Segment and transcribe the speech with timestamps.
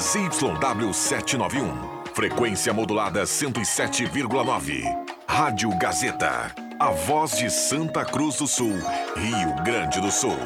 [0.00, 1.74] ZYW 791.
[2.14, 4.82] Frequência modulada 107,9.
[5.28, 6.54] Rádio Gazeta.
[6.78, 8.78] A voz de Santa Cruz do Sul,
[9.14, 10.38] Rio Grande do Sul.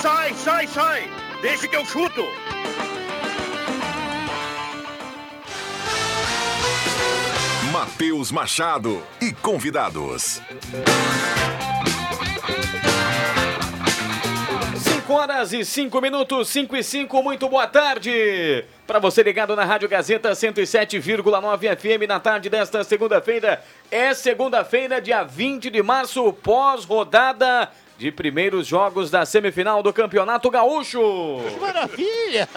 [0.00, 1.10] Sai, sai, sai!
[1.42, 2.24] Deixa que eu chuto!
[7.98, 10.40] Matheus Machado e convidados.
[14.76, 18.64] 5 horas e 5 minutos, 5 e 5, muito boa tarde.
[18.86, 23.64] Para você ligado na Rádio Gazeta 107,9 FM na tarde desta segunda-feira.
[23.90, 31.00] É segunda-feira, dia 20 de março, pós-rodada de primeiros jogos da semifinal do Campeonato Gaúcho.
[31.48, 32.48] Que maravilha!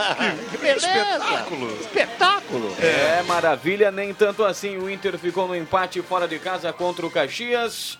[0.52, 0.88] Que beleza!
[0.88, 1.78] Espetáculo.
[1.82, 2.76] Espetáculo!
[2.80, 4.78] É, maravilha, nem tanto assim.
[4.78, 7.98] O Inter ficou no empate fora de casa contra o Caxias.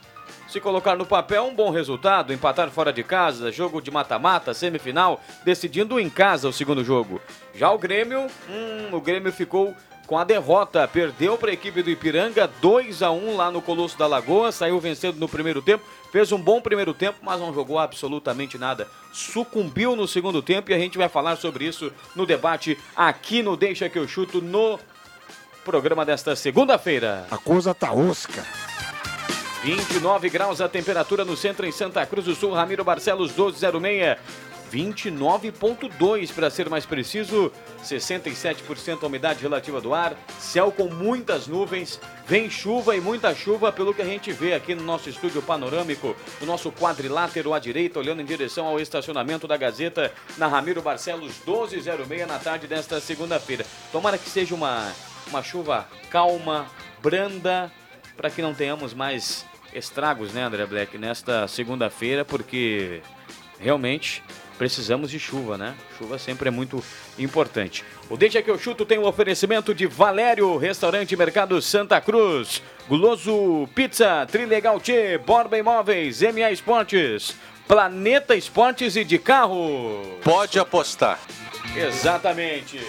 [0.48, 5.20] Se colocar no papel, um bom resultado, empatar fora de casa, jogo de mata-mata, semifinal,
[5.44, 7.22] decidindo em casa o segundo jogo.
[7.56, 9.74] Já o Grêmio, hum, o Grêmio ficou
[10.12, 13.98] com a derrota, perdeu para a equipe do Ipiranga 2 a 1 lá no Colosso
[13.98, 17.80] da Lagoa, saiu vencendo no primeiro tempo, fez um bom primeiro tempo, mas não jogou
[17.80, 18.90] absolutamente nada.
[19.14, 23.56] Sucumbiu no segundo tempo e a gente vai falar sobre isso no debate aqui no
[23.56, 24.78] Deixa que eu chuto no
[25.64, 27.26] programa desta segunda-feira.
[27.32, 28.46] A coisa tá osca.
[29.64, 34.18] 29 graus a temperatura no centro em Santa Cruz do Sul, Ramiro Barcelos 1206.
[34.72, 37.52] 29.2 para ser mais preciso,
[37.84, 43.72] 67% a umidade relativa do ar, céu com muitas nuvens, vem chuva e muita chuva
[43.72, 48.00] pelo que a gente vê aqui no nosso estúdio panorâmico, o nosso quadrilátero à direita,
[48.00, 53.66] olhando em direção ao estacionamento da Gazeta, na Ramiro Barcelos 1206 na tarde desta segunda-feira.
[53.92, 54.94] Tomara que seja uma,
[55.28, 56.66] uma chuva calma,
[57.02, 57.70] branda,
[58.16, 63.02] para que não tenhamos mais estragos, né, André Black, nesta segunda-feira, porque
[63.60, 64.24] realmente
[64.62, 65.74] precisamos de chuva, né?
[65.98, 66.84] Chuva sempre é muito
[67.18, 67.84] importante.
[68.08, 72.62] O Deixa que eu chuto tem o um oferecimento de Valério, Restaurante Mercado Santa Cruz,
[72.88, 77.36] Guloso Pizza, Trilegal Tchê, Borba Imóveis, MA Esportes,
[77.68, 80.20] Planeta Esportes e de Carro.
[80.24, 81.20] Pode apostar.
[81.76, 82.80] Exatamente.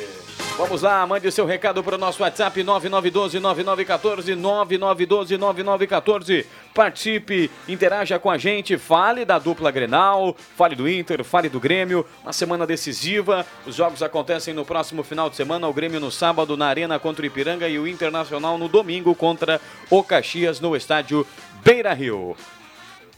[0.57, 6.45] Vamos lá, mande seu recado para o nosso WhatsApp 9912-9914, 9912-9914.
[6.75, 12.05] Participe, interaja com a gente, fale da dupla Grenal, fale do Inter, fale do Grêmio.
[12.23, 15.67] Uma semana decisiva, os jogos acontecem no próximo final de semana.
[15.67, 19.61] O Grêmio no sábado na Arena contra o Ipiranga e o Internacional no domingo contra
[19.91, 21.27] o Caxias no estádio
[21.65, 22.37] Beira Rio.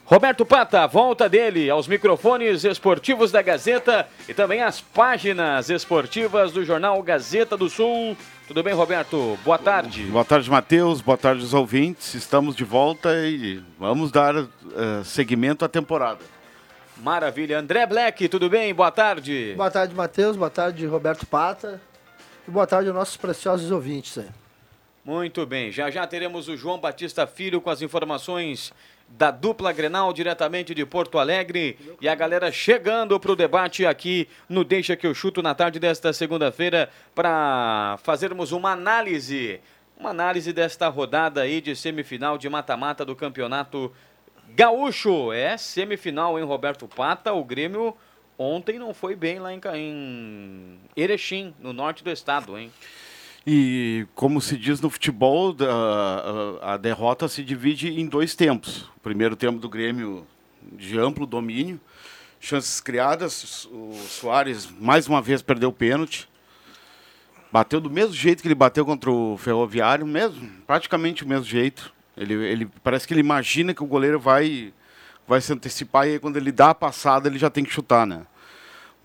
[0.06, 6.62] Roberto Pata, volta dele aos microfones esportivos da Gazeta e também às páginas esportivas do
[6.62, 8.14] jornal Gazeta do Sul.
[8.46, 9.38] Tudo bem, Roberto?
[9.42, 10.02] Boa tarde.
[10.04, 11.00] Boa tarde, Matheus.
[11.00, 12.12] Boa tarde, os ouvintes.
[12.12, 14.48] Estamos de volta e vamos dar uh,
[15.04, 16.20] seguimento à temporada.
[16.98, 17.58] Maravilha.
[17.58, 18.74] André Black, tudo bem?
[18.74, 19.54] Boa tarde.
[19.56, 20.36] Boa tarde, Matheus.
[20.36, 21.80] Boa tarde, Roberto Pata.
[22.46, 24.18] E boa tarde aos nossos preciosos ouvintes.
[24.18, 24.28] Aí.
[25.02, 25.72] Muito bem.
[25.72, 28.70] Já já teremos o João Batista Filho com as informações
[29.08, 34.28] da dupla Grenal diretamente de Porto Alegre e a galera chegando para o debate aqui
[34.48, 39.60] no Deixa que eu chuto na tarde desta segunda-feira para fazermos uma análise,
[39.96, 43.92] uma análise desta rodada aí de semifinal de mata-mata do Campeonato
[44.50, 45.32] Gaúcho.
[45.32, 47.32] É semifinal, hein, Roberto Pata?
[47.32, 47.96] O Grêmio
[48.36, 52.72] ontem não foi bem lá em, em Erechim, no norte do estado, hein?
[53.46, 58.90] E como se diz no futebol, a, a, derrota se divide em dois tempos.
[58.96, 60.26] O primeiro tempo do Grêmio
[60.72, 61.78] de amplo domínio,
[62.40, 63.66] chances criadas.
[63.66, 66.26] O Soares mais uma vez perdeu o pênalti.
[67.52, 71.92] Bateu do mesmo jeito que ele bateu contra o Ferroviário, mesmo, praticamente o mesmo jeito.
[72.16, 74.72] Ele, ele parece que ele imagina que o goleiro vai
[75.26, 78.06] vai se antecipar e aí quando ele dá a passada ele já tem que chutar,
[78.06, 78.26] né?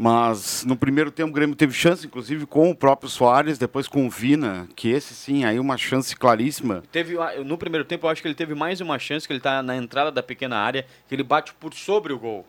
[0.01, 4.07] Mas no primeiro tempo o Grêmio teve chance, inclusive com o próprio Soares, depois com
[4.07, 6.81] o Vina, que esse sim, aí uma chance claríssima.
[6.89, 9.61] Teve no primeiro tempo eu acho que ele teve mais uma chance, que ele está
[9.61, 12.47] na entrada da pequena área, que ele bate por sobre o gol.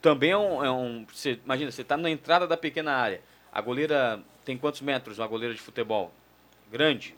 [0.00, 3.20] Também é um, é um você, imagina, você está na entrada da pequena área.
[3.52, 6.10] A goleira tem quantos metros uma goleira de futebol?
[6.72, 7.14] Grande.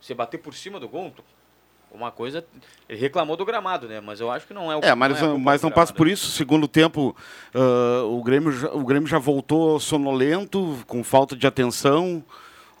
[0.00, 1.14] Você bater por cima do gol,
[1.92, 2.44] uma coisa.
[2.88, 4.00] Ele reclamou do gramado, né?
[4.00, 6.08] Mas eu acho que não é o É, mas não, é mas não passa por
[6.08, 6.30] isso.
[6.30, 7.16] Segundo tempo,
[7.54, 12.24] uh, o, Grêmio, o Grêmio já voltou sonolento, com falta de atenção.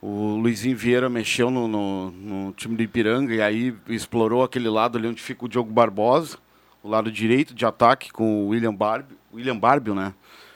[0.02, 4.96] O Luizinho Vieira mexeu no, no, no, time do Ipiranga e aí explorou aquele lado
[4.96, 6.38] ali onde fica o Diogo Barbosa,
[6.82, 10.14] o lado direito de ataque com o William Barbie, William Barbie, né?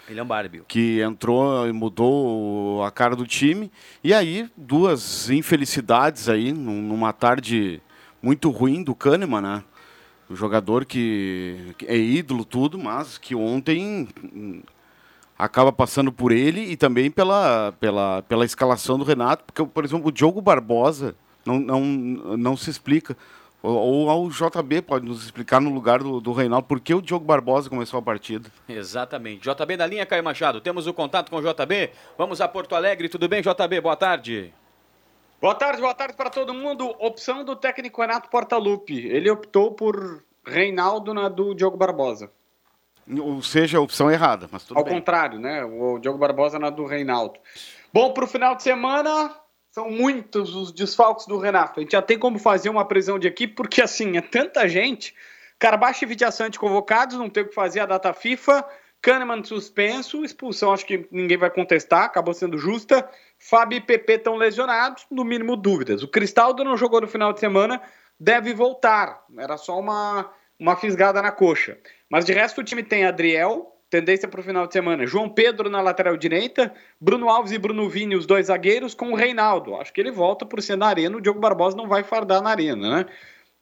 [0.08, 0.62] William Barbie.
[0.66, 3.70] Que entrou e mudou a cara do time.
[4.02, 7.82] E aí, duas infelicidades aí, numa tarde
[8.24, 9.64] muito ruim do Kahneman, né?
[10.28, 14.62] um jogador que, é ídolo, tudo, mas que ontem hum,
[15.38, 20.08] acaba passando por ele e também pela, pela, pela escalação do Renato, porque, por exemplo,
[20.08, 23.16] o Diogo Barbosa não, não, não se explica.
[23.62, 27.02] Ou, ou ao JB pode nos explicar no lugar do, do Reinaldo por que o
[27.02, 28.50] Diogo Barbosa começou a partida.
[28.68, 29.48] Exatamente.
[29.48, 30.60] JB na linha, Caio Machado.
[30.60, 31.90] Temos o contato com o JB.
[32.16, 33.08] Vamos a Porto Alegre.
[33.08, 33.80] Tudo bem, JB?
[33.80, 34.52] Boa tarde.
[35.44, 36.96] Boa tarde, boa tarde para todo mundo.
[36.98, 39.06] Opção do técnico Renato Portaluppi.
[39.08, 42.32] Ele optou por Reinaldo na do Diogo Barbosa.
[43.06, 44.94] Ou seja, a opção errada, mas tudo Ao bem.
[44.94, 45.62] contrário, né?
[45.62, 47.38] O Diogo Barbosa na do Reinaldo.
[47.92, 49.36] Bom, para o final de semana,
[49.70, 51.78] são muitos os desfalques do Renato.
[51.78, 55.14] A gente já tem como fazer uma prisão de equipe, porque assim, é tanta gente.
[55.58, 58.66] Carbacho e Vitiaçante convocados, não tem o que fazer a data FIFA.
[59.04, 63.06] Kahneman suspenso, expulsão acho que ninguém vai contestar, acabou sendo justa.
[63.38, 66.02] Fábio e PP estão lesionados, no mínimo dúvidas.
[66.02, 67.82] O Cristaldo não jogou no final de semana,
[68.18, 69.22] deve voltar.
[69.36, 71.76] Era só uma, uma fisgada na coxa.
[72.08, 75.06] Mas de resto o time tem Adriel, tendência para o final de semana.
[75.06, 79.14] João Pedro na lateral direita, Bruno Alves e Bruno Vini, os dois zagueiros, com o
[79.14, 79.76] Reinaldo.
[79.76, 82.48] Acho que ele volta por ser na arena, o Diogo Barbosa não vai fardar na
[82.48, 83.06] arena, né?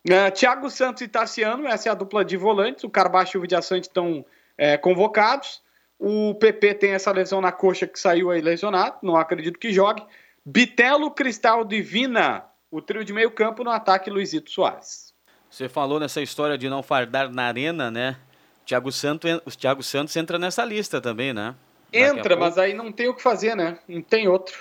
[0.06, 2.84] Uh, Thiago Santos e Tarciano, essa é a dupla de volantes.
[2.84, 4.24] O Carbacho e o Vidiaçante estão
[4.56, 5.60] é, convocados.
[5.98, 10.02] O PP tem essa lesão na coxa que saiu aí lesionado, não acredito que jogue.
[10.44, 15.14] Bitelo, Cristaldo e Vina, o trio de meio campo no ataque Luizito Soares.
[15.48, 18.16] Você falou nessa história de não fardar na arena, né?
[18.64, 21.54] Thiago Santos, o Thiago Santos entra nessa lista também, né?
[21.92, 23.78] Daqui Entra, mas aí não tem o que fazer, né?
[23.86, 24.58] Não tem outro.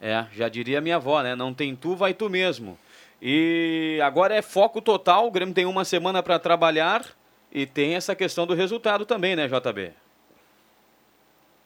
[0.00, 1.34] É, já diria minha avó, né?
[1.34, 2.78] Não tem tu, vai tu mesmo.
[3.20, 7.04] E agora é foco total, o Grêmio tem uma semana para trabalhar
[7.52, 9.92] e tem essa questão do resultado também, né, JB?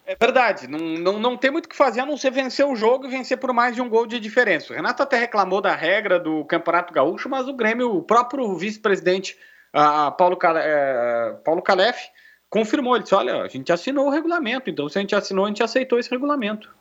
[0.04, 2.76] É verdade, não, não, não tem muito o que fazer a não ser vencer o
[2.76, 4.72] jogo e vencer por mais de um gol de diferença.
[4.72, 9.36] O Renato até reclamou da regra do Campeonato Gaúcho, mas o Grêmio, o próprio vice-presidente
[9.72, 12.08] ah, Paulo, eh, Paulo Calef,
[12.48, 12.94] confirmou.
[12.94, 15.62] Ele disse: olha, a gente assinou o regulamento, então se a gente assinou, a gente
[15.62, 16.72] aceitou esse regulamento.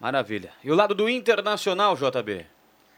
[0.00, 0.50] Maravilha.
[0.62, 2.46] E o lado do Internacional, JB?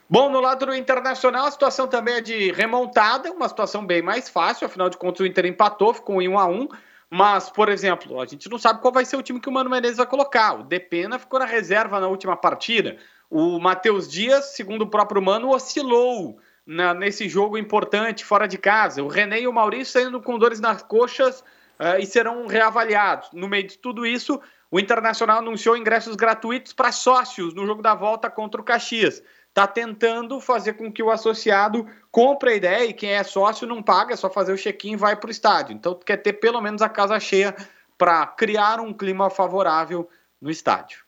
[0.09, 4.29] Bom, no lado do Internacional, a situação também é de remontada, uma situação bem mais
[4.29, 6.69] fácil, afinal de contas o Inter empatou, ficou em 1 a 1
[7.09, 9.71] mas, por exemplo, a gente não sabe qual vai ser o time que o Mano
[9.71, 10.55] Menezes vai colocar.
[10.55, 12.97] O Depena ficou na reserva na última partida.
[13.31, 19.05] O Matheus Dias, segundo o próprio Mano, oscilou na- nesse jogo importante fora de casa.
[19.05, 21.45] O René e o Maurício saindo com dores nas coxas
[21.79, 23.31] eh, e serão reavaliados.
[23.33, 27.95] No meio de tudo isso, o Internacional anunciou ingressos gratuitos para sócios no jogo da
[27.95, 29.23] volta contra o Caxias.
[29.57, 33.83] Está tentando fazer com que o associado compre a ideia e quem é sócio não
[33.83, 35.75] paga, é só fazer o check-in e vai para o estádio.
[35.75, 37.57] Então, quer ter pelo menos a casa cheia
[37.97, 40.11] para criar um clima favorável
[40.43, 40.99] no estádio.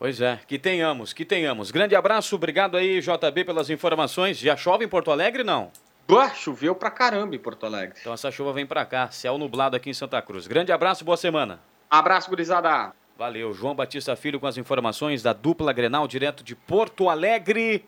[0.00, 1.70] Pois é, que tenhamos, que tenhamos.
[1.70, 4.36] Grande abraço, obrigado aí, JB, pelas informações.
[4.36, 5.70] Já chove em Porto Alegre, não?
[6.10, 7.96] Ué, choveu pra caramba em Porto Alegre.
[8.00, 10.48] Então essa chuva vem pra cá, céu nublado aqui em Santa Cruz.
[10.48, 11.60] Grande abraço, boa semana.
[11.88, 12.92] Abraço, gurizada.
[13.20, 17.84] Valeu, João Batista Filho com as informações da dupla Grenal direto de Porto Alegre.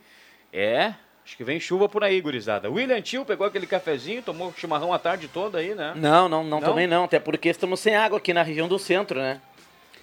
[0.53, 0.93] É,
[1.25, 2.69] acho que vem chuva por aí, gurizada.
[2.71, 5.95] William Tio pegou aquele cafezinho, tomou chimarrão a tarde toda aí, né?
[5.97, 6.69] Não, não, não, Não?
[6.69, 7.05] também não.
[7.05, 9.41] Até porque estamos sem água aqui na região do centro, né?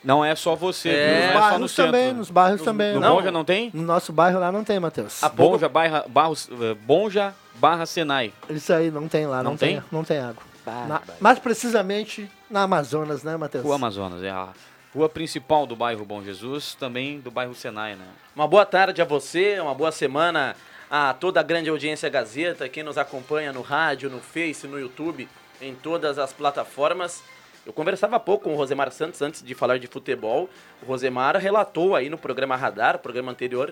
[0.04, 0.96] Não é só você, É.
[0.96, 1.92] não Nos é só no bairros centro.
[1.92, 2.94] também, nos bairros também.
[2.96, 3.16] No Não.
[3.18, 3.70] Bonja não tem?
[3.72, 5.24] No nosso bairro lá não tem, Matheus.
[5.24, 8.34] A pouco- Bonja, barra, barros, eh, Bonja barra Senai.
[8.50, 9.76] Isso aí não tem lá, Não não, tem?
[9.76, 9.84] tem?
[9.92, 10.42] Não tem água.
[10.66, 11.14] Bah, Na- bah.
[11.20, 13.64] mais precisamente na Amazonas, né, Matheus?
[13.64, 14.48] Rua Amazonas, é a
[14.94, 18.06] rua principal do bairro Bom Jesus, também do bairro Senai, né?
[18.36, 20.56] Uma boa tarde a você, uma boa semana
[20.90, 25.30] a toda a grande audiência Gazeta, quem nos acompanha no rádio, no Face, no YouTube,
[25.62, 27.24] em todas as plataformas.
[27.66, 30.50] Eu conversava há pouco com o Rosemar Santos antes de falar de futebol.
[30.82, 33.72] O Rosemar relatou aí no programa Radar, programa anterior,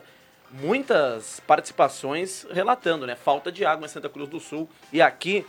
[0.52, 3.16] muitas participações relatando, né?
[3.16, 4.70] Falta de água em Santa Cruz do Sul.
[4.94, 5.44] E aqui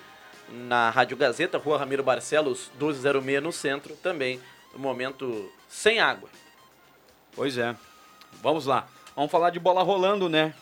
[0.49, 4.41] na Rádio Gazeta, Rua Ramiro Barcelos, 1206 no centro, também,
[4.73, 6.29] no momento sem água.
[7.33, 7.77] Pois é.
[8.43, 8.89] Vamos lá.
[9.15, 10.55] Vamos falar de bola rolando, né?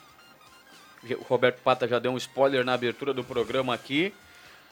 [1.18, 4.12] O Roberto Pata já deu um spoiler na abertura do programa aqui,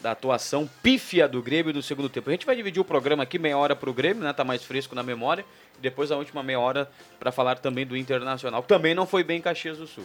[0.01, 2.29] da atuação pífia do Grêmio no segundo tempo.
[2.29, 4.33] A gente vai dividir o programa aqui meia hora pro Grêmio, né?
[4.33, 5.45] Tá mais fresco na memória.
[5.79, 8.63] E depois a última meia hora para falar também do Internacional.
[8.63, 10.05] Também não foi bem em Caxias do Sul.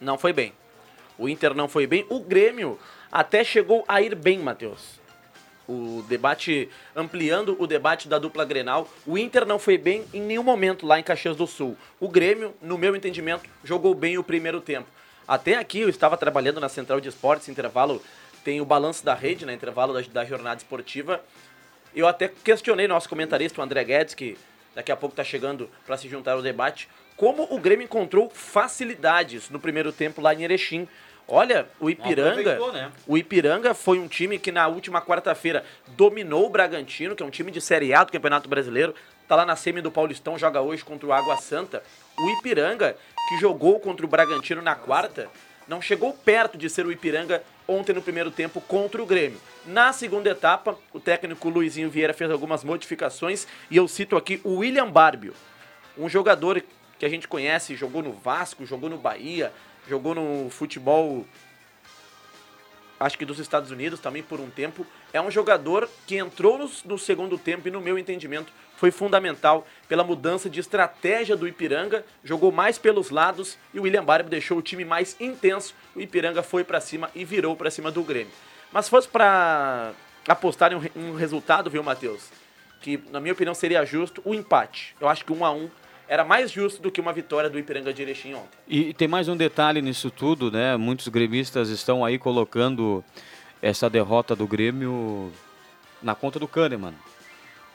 [0.00, 0.52] Não foi bem.
[1.16, 2.06] O Inter não foi bem.
[2.08, 2.78] O Grêmio
[3.12, 4.99] até chegou a ir bem, Matheus.
[5.72, 10.42] O debate, ampliando o debate da dupla Grenal, o Inter não foi bem em nenhum
[10.42, 11.76] momento lá em Caxias do Sul.
[12.00, 14.88] O Grêmio, no meu entendimento, jogou bem o primeiro tempo.
[15.28, 18.02] Até aqui eu estava trabalhando na Central de Esportes, intervalo,
[18.42, 21.22] tem o balanço da rede, né, intervalo da, da jornada esportiva.
[21.94, 24.36] Eu até questionei nosso comentarista, o André Guedes, que
[24.74, 29.48] daqui a pouco está chegando para se juntar ao debate, como o Grêmio encontrou facilidades
[29.50, 30.88] no primeiro tempo lá em Erechim.
[31.30, 32.90] Olha, o Ipiranga, né?
[33.06, 37.30] o Ipiranga foi um time que na última quarta-feira dominou o Bragantino, que é um
[37.30, 38.92] time de Série A do Campeonato Brasileiro,
[39.28, 41.84] tá lá na semi do Paulistão, joga hoje contra o Água Santa.
[42.18, 42.96] O Ipiranga,
[43.28, 45.28] que jogou contra o Bragantino na quarta,
[45.68, 49.40] não chegou perto de ser o Ipiranga ontem no primeiro tempo contra o Grêmio.
[49.64, 54.56] Na segunda etapa, o técnico Luizinho Vieira fez algumas modificações e eu cito aqui o
[54.56, 55.32] William Barbio,
[55.96, 56.60] um jogador
[56.98, 59.52] que a gente conhece, jogou no Vasco, jogou no Bahia,
[59.90, 61.26] jogou no futebol
[63.00, 64.86] acho que dos Estados Unidos também por um tempo.
[65.12, 69.66] É um jogador que entrou no, no, segundo tempo e, no meu entendimento, foi fundamental
[69.88, 72.04] pela mudança de estratégia do Ipiranga.
[72.22, 75.74] Jogou mais pelos lados e o William Barbo deixou o time mais intenso.
[75.96, 78.32] O Ipiranga foi para cima e virou para cima do Grêmio.
[78.70, 79.92] Mas se fosse para
[80.28, 82.28] apostar em um, um resultado, viu, Matheus?
[82.80, 84.94] Que, na minha opinião, seria justo o empate.
[85.00, 85.68] Eu acho que um a um
[86.10, 88.58] era mais justo do que uma vitória do Ipiranga de Erechim ontem.
[88.66, 90.76] E tem mais um detalhe nisso tudo, né?
[90.76, 93.04] Muitos gremistas estão aí colocando
[93.62, 95.32] essa derrota do Grêmio
[96.02, 96.94] na conta do Kahneman.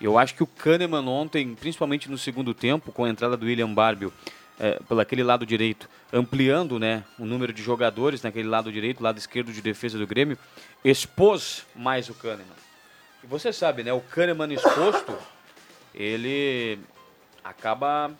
[0.01, 3.74] Eu acho que o Kahneman ontem, principalmente no segundo tempo, com a entrada do William
[3.74, 4.12] Barbio
[4.60, 9.18] é, pelo aquele lado direito, ampliando né, o número de jogadores naquele lado direito, lado
[9.18, 10.38] esquerdo de defesa do Grêmio,
[10.84, 12.58] expôs mais o Kahneman.
[13.24, 13.94] E você sabe, né?
[13.94, 15.18] O Kahneman exposto,
[15.94, 16.82] ele
[17.45, 18.11] acaba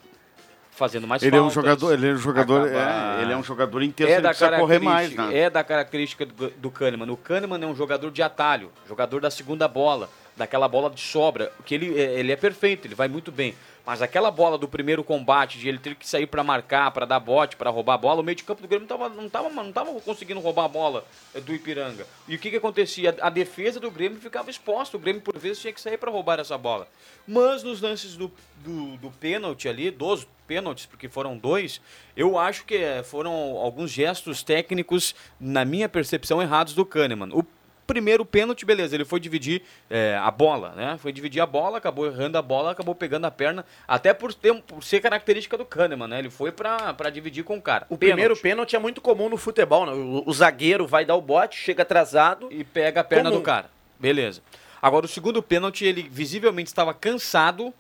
[0.70, 1.58] fazendo mais ele faltas.
[1.58, 3.20] É um jogador, ele é um jogador, acaba...
[3.20, 5.15] é, ele é um jogador intenso, é ele da precisa correr mais.
[5.15, 5.38] Né?
[5.38, 7.10] É da característica do, do Kahneman.
[7.12, 11.51] O Kahneman é um jogador de atalho, jogador da segunda bola, daquela bola de sobra,
[11.65, 13.56] que ele, ele é perfeito, ele vai muito bem.
[13.86, 17.20] Mas aquela bola do primeiro combate, de ele ter que sair para marcar, para dar
[17.20, 19.50] bote, para roubar a bola, o meio de campo do Grêmio não estava não tava,
[19.63, 22.08] não tava conseguindo roubar a bola eh, do Ipiranga.
[22.27, 23.15] E o que, que acontecia?
[23.22, 24.98] A, defesa do Grêmio ficava exposta.
[24.98, 26.88] O Grêmio, por vezes, tinha que sair para roubar essa bola.
[27.27, 28.32] Mas nos lances do,
[28.63, 31.80] do, do pênalti ali, dos pênaltis, porque foram dois,
[32.18, 37.30] eu acho que eh, foram alguns gestos técnicos, na minha percepção, errados do Kahneman.
[37.34, 37.44] O
[37.86, 40.98] primeiro pênalti, beleza, ele foi dividir é, a bola, né?
[41.00, 44.54] Foi dividir a bola, acabou errando a bola, acabou pegando a perna, até por, ter,
[44.63, 46.20] por ser característica do Kahneman, né?
[46.20, 47.86] Ele foi pra, dividir com o cara.
[47.89, 48.12] O pênalti.
[48.12, 49.94] primeiro pênalti é muito comum no futebol, né?
[49.94, 52.48] O, o, zagueiro vai dar o bote, chega atrasado.
[52.51, 53.42] E pega a perna comum.
[53.42, 53.70] do cara.
[54.00, 54.42] Beleza.
[54.82, 57.74] Agora, o segundo pênalti, ele visivelmente estava cansado,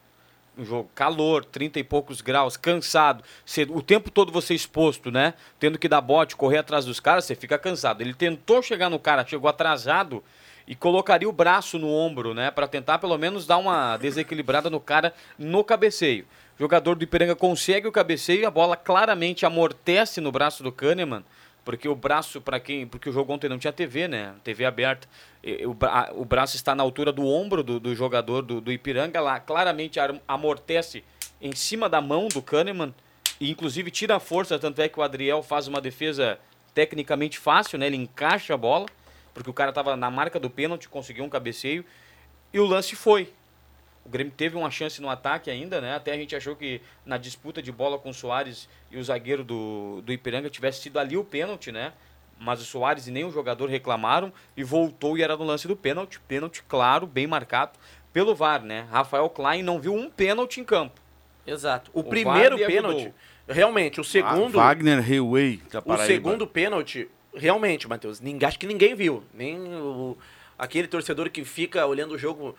[0.57, 5.33] um jogo calor, 30 e poucos graus, cansado, você, o tempo todo você exposto, né?
[5.59, 8.01] Tendo que dar bote, correr atrás dos caras, você fica cansado.
[8.01, 10.23] Ele tentou chegar no cara, chegou atrasado
[10.67, 12.49] e colocaria o braço no ombro, né?
[12.51, 16.25] Para tentar pelo menos dar uma desequilibrada no cara no cabeceio.
[16.57, 21.23] O jogador do Ipiranga consegue o cabeceio, a bola claramente amortece no braço do Kahneman
[21.65, 22.85] porque o braço, para quem.
[22.87, 24.35] Porque o jogo ontem não tinha TV, né?
[24.43, 25.09] TV aberta.
[25.65, 29.39] O, o braço está na altura do ombro do, do jogador do, do, Ipiranga, lá
[29.39, 31.03] claramente amortece
[31.41, 32.93] em cima da mão do Kahneman,
[33.39, 36.39] e inclusive tira a força, tanto é que o Adriel faz uma defesa
[36.73, 37.87] tecnicamente fácil, né?
[37.87, 38.85] Ele encaixa a bola,
[39.33, 41.83] porque o cara estava na marca do pênalti, conseguiu um cabeceio,
[42.53, 43.33] e o lance foi.
[44.05, 45.95] O Grêmio teve uma chance no ataque ainda, né?
[45.95, 49.43] Até a gente achou que na disputa de bola com o Soares e o zagueiro
[49.43, 51.91] do, do Ipiranga tivesse sido ali o pênalti, né?
[52.39, 55.75] Mas o Soares e nem o jogador reclamaram e voltou e era no lance do
[55.75, 56.19] pênalti.
[56.27, 57.79] Pênalti claro, bem marcado
[58.13, 58.87] pelo VAR, né?
[58.91, 61.01] Rafael Klein não viu um pênalti em campo.
[61.45, 61.89] Exato.
[61.93, 63.13] O, o primeiro pênalti,
[63.47, 64.59] realmente, o segundo.
[64.59, 69.23] Ah, Wagner Highway da O segundo pênalti, realmente, Matheus, ninguém, acho que ninguém viu.
[69.33, 70.17] Nem o,
[70.57, 72.55] aquele torcedor que fica olhando o jogo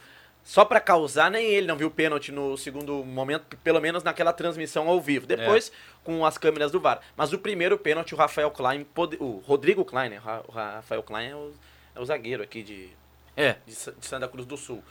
[0.46, 4.86] só para causar, nem ele não viu pênalti no segundo momento, pelo menos naquela transmissão
[4.86, 5.26] ao vivo.
[5.26, 5.72] Depois, é.
[6.04, 7.00] com as câmeras do VAR.
[7.16, 10.22] Mas o primeiro pênalti, o Rafael Klein, pode, o Rodrigo Klein, né?
[10.46, 11.52] O Rafael Klein é o,
[11.96, 12.88] é o zagueiro aqui de,
[13.36, 13.56] é.
[13.66, 14.84] de, de, Santa Cruz do Sul.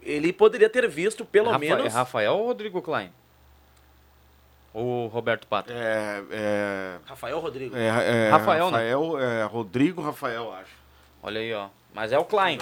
[0.00, 1.86] Ele poderia ter visto, pelo Rafa, menos.
[1.86, 3.12] É Rafael ou Rodrigo Klein?
[4.72, 5.72] Ou Roberto Pato?
[5.72, 6.98] É, é...
[7.06, 7.76] Rafael ou Rodrigo?
[7.76, 9.40] É, é, Rafael, Rafael né?
[9.40, 10.76] é, Rodrigo Rafael, acho.
[11.20, 11.70] Olha aí, ó.
[11.94, 12.58] Mas é o Klein.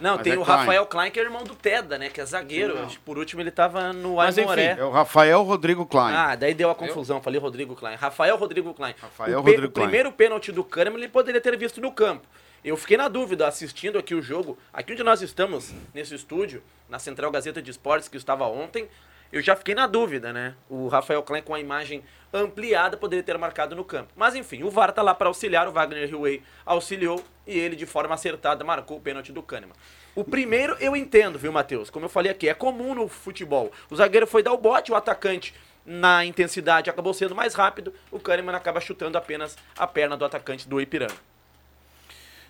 [0.00, 0.58] Não, Mas tem é o Klein.
[0.58, 2.10] Rafael Klein, que é irmão do Teda, né?
[2.10, 2.76] Que é zagueiro.
[2.90, 4.72] Sim, por último, ele tava no Mas Aimoré.
[4.72, 6.14] enfim, é o Rafael Rodrigo Klein.
[6.14, 7.16] Ah, daí deu a confusão.
[7.16, 7.22] Eu?
[7.22, 7.96] Falei Rodrigo Klein.
[7.96, 8.94] Rafael Rodrigo Klein.
[9.00, 12.26] Rafael o, Rodrigo o primeiro pênalti do Kahneman ele poderia ter visto no campo.
[12.62, 14.58] Eu fiquei na dúvida assistindo aqui o jogo.
[14.72, 18.88] Aqui onde nós estamos, nesse estúdio, na Central Gazeta de Esportes, que estava ontem,
[19.32, 20.54] eu já fiquei na dúvida, né?
[20.68, 22.02] O Rafael Klein com a imagem
[22.32, 24.12] ampliada poderia ter marcado no campo.
[24.16, 27.86] Mas enfim, o VAR tá lá para auxiliar, o Wagner Hillway auxiliou e ele de
[27.86, 29.74] forma acertada marcou o pênalti do Kahneman.
[30.14, 31.90] O primeiro eu entendo, viu, Matheus?
[31.90, 33.70] Como eu falei aqui, é comum no futebol.
[33.90, 38.18] O zagueiro foi dar o bote, o atacante na intensidade acabou sendo mais rápido, o
[38.18, 41.14] Kahneman acaba chutando apenas a perna do atacante do Ipiranga.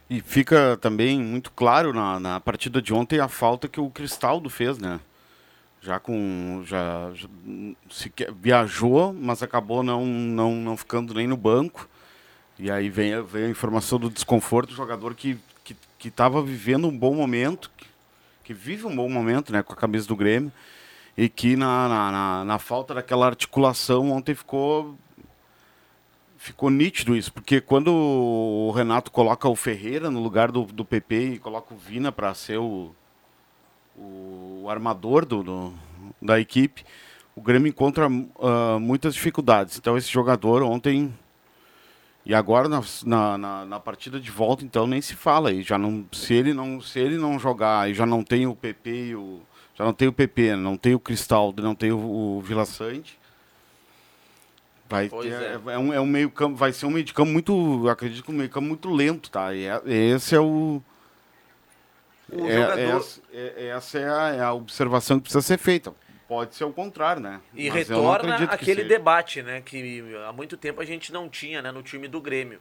[0.09, 4.49] E fica também muito claro na, na partida de ontem a falta que o Cristaldo
[4.49, 5.00] fez, né?
[5.87, 7.29] já com já, já
[7.88, 11.88] se, viajou, mas acabou não, não, não ficando nem no banco.
[12.59, 15.39] E aí vem, a- vem a informação do desconforto do jogador que
[15.99, 17.71] que estava vivendo um bom momento,
[18.45, 20.53] que, vive um bom momento, né, com a camisa do Grêmio,
[21.17, 24.97] e que na, na, na- na falta daquela articulação ontem ficou
[26.39, 31.35] ficou nítido isso, porque quando o Renato coloca o Ferreira no lugar do, do PP
[31.35, 32.95] e coloca o Vina para ser o,
[33.97, 35.73] o, o armador do, do-
[36.23, 36.85] da equipe,
[37.35, 38.07] o Grêmio encontra
[38.41, 39.77] ah, muitas dificuldades.
[39.79, 41.13] Então esse jogador ontem
[42.26, 42.83] e agora na,
[43.38, 45.62] na, na- partida de volta então nem se fala aí.
[45.62, 48.90] Já não se ele não se ele não jogar e já não tem o PP
[49.11, 49.40] e o
[49.76, 53.16] já não tem o PP não tem o Cristaldo não tem o, o Vila Sante.
[54.88, 55.61] Vai ter, é.
[55.66, 55.73] é.
[55.75, 58.30] é um, é um meio campo vai ser um meio de campo muito acredito que
[58.30, 59.54] um meio campo muito lento tá?
[59.54, 60.83] E é- esse é o
[62.33, 65.92] O é, jogador- essa, é- essa é a, é a observação que precisa ser feita
[66.28, 69.61] pode ser o contrário né E Mas retorna aquele debate, né?
[69.61, 72.61] Que há muito tempo a gente não tinha né, no time do Grêmio.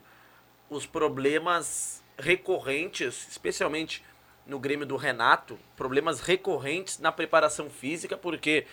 [0.69, 4.03] Os problemas recorrentes, especialmente
[4.45, 8.65] no Grêmio do Renato, problemas recorrentes na preparação física, porque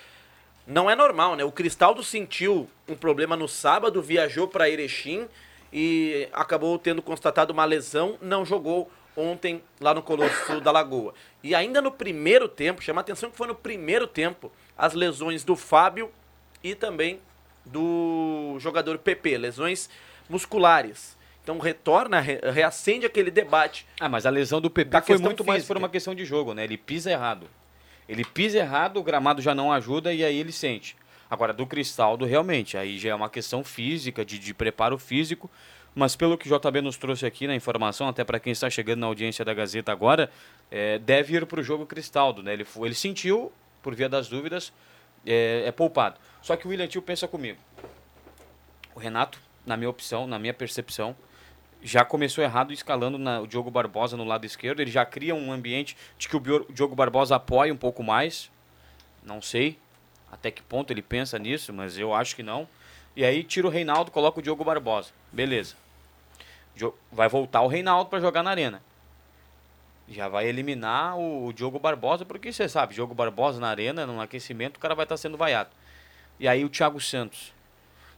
[0.66, 1.44] não é normal, né?
[1.44, 5.26] O Cristaldo sentiu um problema no sábado, viajou para Erechim
[5.72, 11.14] e acabou tendo constatado uma lesão, não jogou ontem lá no Colosso da Lagoa.
[11.42, 15.44] E ainda no primeiro tempo, chama a atenção que foi no primeiro tempo, as lesões
[15.44, 16.10] do Fábio
[16.62, 17.20] e também
[17.64, 19.88] do jogador PP, lesões
[20.28, 21.16] musculares.
[21.42, 23.86] Então retorna, re- reacende aquele debate.
[24.00, 25.74] Ah, mas a lesão do PP foi muito mais física.
[25.74, 26.64] por uma questão de jogo, né?
[26.64, 27.48] Ele pisa errado.
[28.08, 30.96] Ele pisa errado, o gramado já não ajuda e aí ele sente.
[31.30, 35.50] Agora, do Cristaldo, realmente, aí já é uma questão física, de, de preparo físico.
[35.94, 39.00] Mas pelo que o JB nos trouxe aqui na informação, até para quem está chegando
[39.00, 40.30] na audiência da Gazeta agora,
[40.70, 42.52] é, deve ir para o jogo Cristaldo, né?
[42.54, 43.52] Ele, foi- ele sentiu,
[43.82, 44.72] por via das dúvidas,
[45.26, 46.18] é, é poupado.
[46.40, 47.58] Só que o William Tio pensa comigo.
[48.94, 51.16] O Renato, na minha opção, na minha percepção,
[51.82, 54.80] já começou errado escalando na- o Diogo Barbosa no lado esquerdo.
[54.80, 58.50] Ele já cria um ambiente de que o Diogo Barbosa apoia um pouco mais.
[59.22, 59.78] Não sei
[60.30, 62.66] até que ponto ele pensa nisso, mas eu acho que não.
[63.14, 65.10] E aí tira o Reinaldo, coloca o Diogo Barbosa.
[65.30, 65.74] Beleza.
[67.10, 68.82] Vai voltar o Reinaldo para jogar na arena.
[70.08, 74.20] Já vai eliminar o, o Diogo Barbosa, porque você sabe, Diogo Barbosa na arena, no
[74.20, 75.70] aquecimento, o cara vai estar sendo vaiado.
[76.38, 77.52] E aí o Thiago Santos.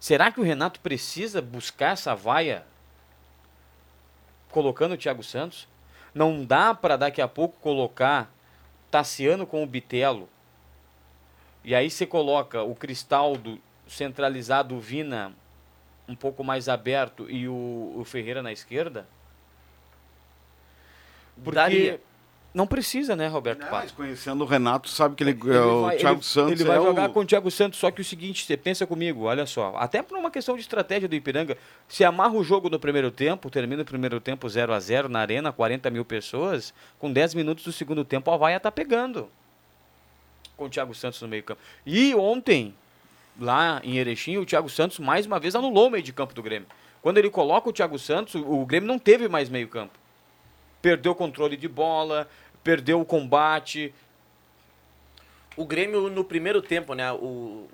[0.00, 2.64] Será que o Renato precisa buscar essa vaia
[4.50, 5.68] colocando o Thiago Santos?
[6.14, 8.30] Não dá para daqui a pouco colocar
[8.90, 10.28] Tassiano com o Bitelo.
[11.64, 15.34] E aí você coloca o Cristaldo centralizado, o Vina
[16.06, 19.08] um pouco mais aberto e o, o Ferreira na esquerda?
[21.42, 22.00] Porque Daria.
[22.54, 25.82] não precisa, né, Roberto Não, mas conhecendo o Renato, sabe que ele, Ele é o
[25.82, 27.12] vai- Thiago ele- Santos ele vai é jogar o...
[27.12, 30.16] com o Thiago Santos, só que o seguinte, você pensa comigo, olha só, até por
[30.16, 31.56] uma questão de estratégia do Ipiranga,
[31.88, 35.18] se amarra o jogo no primeiro tempo, termina o primeiro tempo 0 a 0 na
[35.20, 39.28] arena, 40 mil pessoas, com 10 minutos do segundo tempo a vaia tá pegando.
[40.56, 41.60] Com o Thiago Santos no meio campo.
[41.84, 42.72] E ontem,
[43.40, 46.40] lá em Erechim, o Thiago Santos mais uma vez anulou o meio de campo do
[46.42, 46.68] Grêmio.
[47.02, 49.98] Quando ele coloca o Thiago Santos, o o Grêmio não teve mais meio campo.
[50.84, 52.28] Perdeu o controle de bola,
[52.62, 53.90] perdeu o combate,
[55.56, 57.10] O Grêmio no primeiro tempo, né?
[57.12, 57.66] O,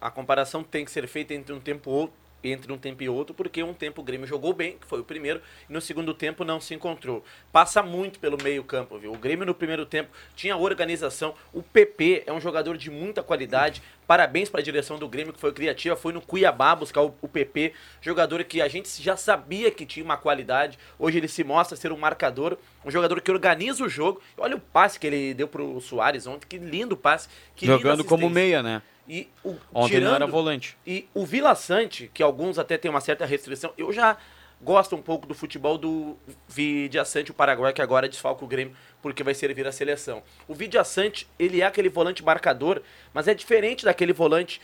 [0.00, 3.34] a comparação tem que ser feita entre um tempo ou- entre um tempo e outro,
[3.34, 6.44] porque um tempo o Grêmio jogou bem, que foi o primeiro, e no segundo tempo
[6.44, 7.24] não se encontrou.
[7.52, 9.12] Passa muito pelo meio-campo, viu?
[9.12, 11.34] O Grêmio no primeiro tempo tinha organização.
[11.52, 13.82] O PP é um jogador de muita qualidade.
[14.06, 17.26] Parabéns para a direção do Grêmio, que foi criativa, foi no Cuiabá buscar o, o
[17.28, 20.78] PP, jogador que a gente já sabia que tinha uma qualidade.
[20.98, 24.20] Hoje ele se mostra ser um marcador, um jogador que organiza o jogo.
[24.38, 27.28] Olha o passe que ele deu pro Soares ontem, que lindo passe.
[27.56, 28.80] Que jogando como meia, né?
[29.08, 30.76] E o, Ontem não era tirando- volante.
[30.86, 34.16] E o Vila Sante, que alguns até têm uma certa restrição, eu já
[34.60, 36.16] gosto um pouco do futebol do
[36.48, 40.22] Vidia Sante, o Paraguai, que agora desfalca o Grêmio, porque vai servir a seleção.
[40.48, 42.80] O Vidia Sante, ele é aquele volante marcador,
[43.12, 44.60] mas é diferente daquele volante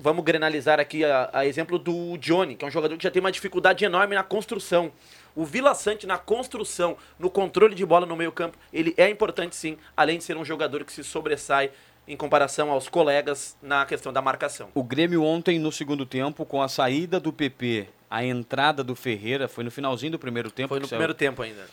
[0.00, 3.20] vamos granalizar aqui a, a exemplo do Johnny, que é um jogador que já tem
[3.20, 4.90] uma dificuldade enorme na construção.
[5.36, 9.54] O Vila Sante na construção, no controle de bola no meio campo, ele é importante
[9.54, 11.70] sim, além de ser um jogador que se sobressai
[12.10, 14.68] em comparação aos colegas na questão da marcação.
[14.74, 19.46] O Grêmio ontem, no segundo tempo, com a saída do PP, a entrada do Ferreira,
[19.46, 20.70] foi no finalzinho do primeiro tempo.
[20.70, 20.98] Foi no que saiu.
[20.98, 21.68] primeiro tempo ainda.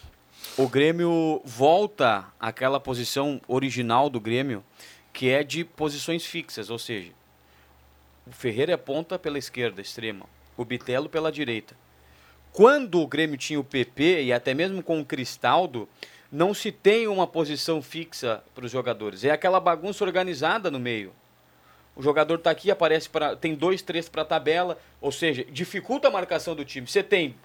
[0.55, 4.63] O Grêmio volta àquela posição original do Grêmio,
[5.11, 7.11] que é de posições fixas, ou seja,
[8.27, 11.75] o Ferreira é ponta pela esquerda, extrema, o Bitelo pela direita.
[12.51, 15.89] Quando o Grêmio tinha o PP e até mesmo com o Cristaldo,
[16.31, 19.23] não se tem uma posição fixa para os jogadores.
[19.23, 21.13] É aquela bagunça organizada no meio.
[21.95, 23.35] O jogador está aqui, aparece para.
[23.35, 26.85] Tem dois, três para a tabela, ou seja, dificulta a marcação do time.
[26.85, 27.35] Você tem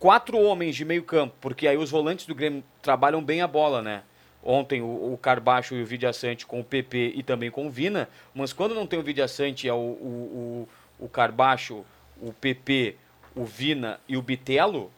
[0.00, 3.80] quatro homens de meio campo, porque aí os volantes do Grêmio trabalham bem a bola,
[3.80, 4.02] né?
[4.42, 8.08] Ontem o, o Carbacho e o Vidiaçante com o PP e também com o Vina,
[8.34, 10.66] mas quando não tem o Vidiaçante, é o, o,
[10.98, 11.84] o, o Carbacho,
[12.20, 12.96] o PP,
[13.36, 14.90] o Vina e o Bitelo,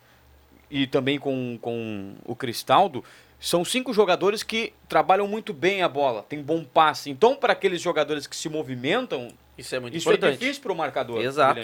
[0.71, 3.05] e também com, com o Cristaldo,
[3.43, 7.11] são cinco jogadores que trabalham muito bem a bola, tem bom passe.
[7.11, 10.39] Então, para aqueles jogadores que se movimentam, Isso é muito isso é importante.
[10.39, 11.21] difícil para o marcador.
[11.21, 11.61] Exato.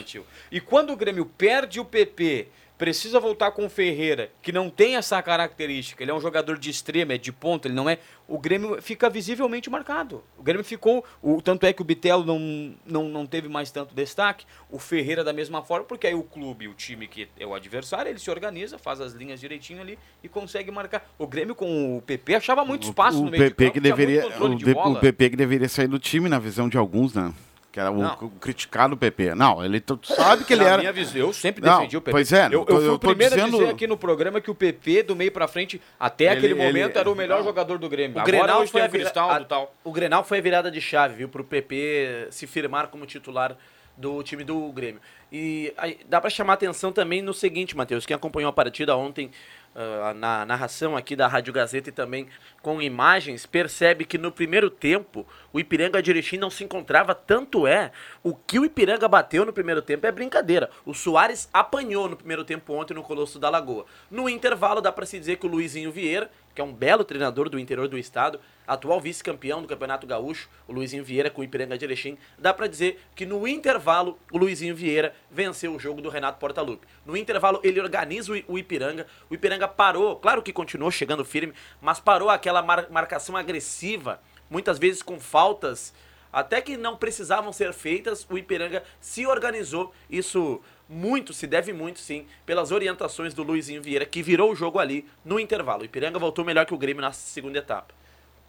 [0.51, 4.95] E quando o Grêmio perde o PP, precisa voltar com o Ferreira, que não tem
[4.95, 7.99] essa característica, ele é um jogador de extrema, é de ponta, ele não é.
[8.29, 10.23] O Grêmio fica visivelmente marcado.
[10.39, 11.05] O Grêmio ficou.
[11.21, 15.25] O, tanto é que o Bitelo não, não, não teve mais tanto destaque, o Ferreira
[15.25, 18.31] da mesma forma, porque aí o clube, o time que é o adversário, ele se
[18.31, 21.11] organiza, faz as linhas direitinho ali e consegue marcar.
[21.19, 23.81] O Grêmio com o PP achava muito espaço o no meio PP de campo, que
[23.81, 27.35] deveria o, de o PP que deveria sair do time na visão de alguns, né?
[27.71, 29.35] Que era o, o criticado PP.
[29.35, 32.01] Não, ele tu sabe que ele Na era minha visão, eu sempre Não, defendi o
[32.01, 32.11] PP.
[32.13, 34.41] pois é, eu, eu tô- fui eu o primeiro a dizendo- dizer aqui no programa
[34.41, 37.39] que o PP, do meio pra frente, até Ele- aquele ele- momento, era o melhor
[37.39, 37.45] não.
[37.45, 38.17] jogador do Grêmio.
[38.17, 39.75] O Agora Grenal foi a o vira- a- tal.
[39.85, 43.55] O Grenal foi a virada de chave, viu, pro PP se firmar como titular
[43.97, 45.01] do time do Grêmio.
[45.31, 49.31] E aí, dá pra chamar atenção também no seguinte, Matheus, quem acompanhou a partida ontem
[49.81, 52.27] ah, na narração aqui da Rádio Gazeta e também
[52.61, 57.65] com imagens, percebe que no primeiro tempo o Ipiranga de Erechim não se encontrava, tanto
[57.65, 60.69] é, o que o Ipiranga bateu no primeiro tempo é brincadeira.
[60.85, 63.87] O Soares apanhou no primeiro tempo ontem no Colosso da Lagoa.
[64.11, 67.49] No intervalo dá pra se dizer que o Luizinho Vieira, que é um belo treinador
[67.49, 71.79] do interior do estado, atual vice-campeão do Campeonato Gaúcho, o Luizinho Vieira com o Ipiranga
[71.79, 76.09] de Erechim, dá pra dizer que no intervalo o Luizinho Vieira venceu o jogo do
[76.09, 76.85] Renato Portaluppi.
[77.07, 82.01] No intervalo ele organiza o Ipiranga, o Ipiranga parou, claro que continuou chegando firme, mas
[82.01, 85.95] parou aquela mar- marcação agressiva, muitas vezes com faltas
[86.33, 89.95] até que não precisavam ser feitas, o Ipiranga se organizou.
[90.11, 94.79] Isso muito, se deve muito, sim, pelas orientações do Luizinho Vieira, que virou o jogo
[94.79, 95.83] ali no intervalo.
[95.83, 97.95] O Ipiranga voltou melhor que o Grêmio na segunda etapa.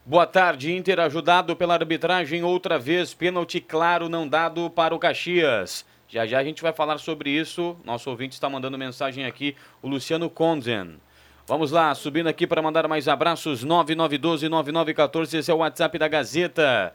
[0.06, 5.86] Boa tarde, Inter ajudado pela arbitragem outra vez, pênalti claro não dado para o Caxias.
[6.08, 7.78] Já já a gente vai falar sobre isso.
[7.86, 10.99] Nosso ouvinte está mandando mensagem aqui, o Luciano Konzen.
[11.45, 16.93] Vamos lá, subindo aqui para mandar mais abraços, 9912-9914, esse é o WhatsApp da Gazeta.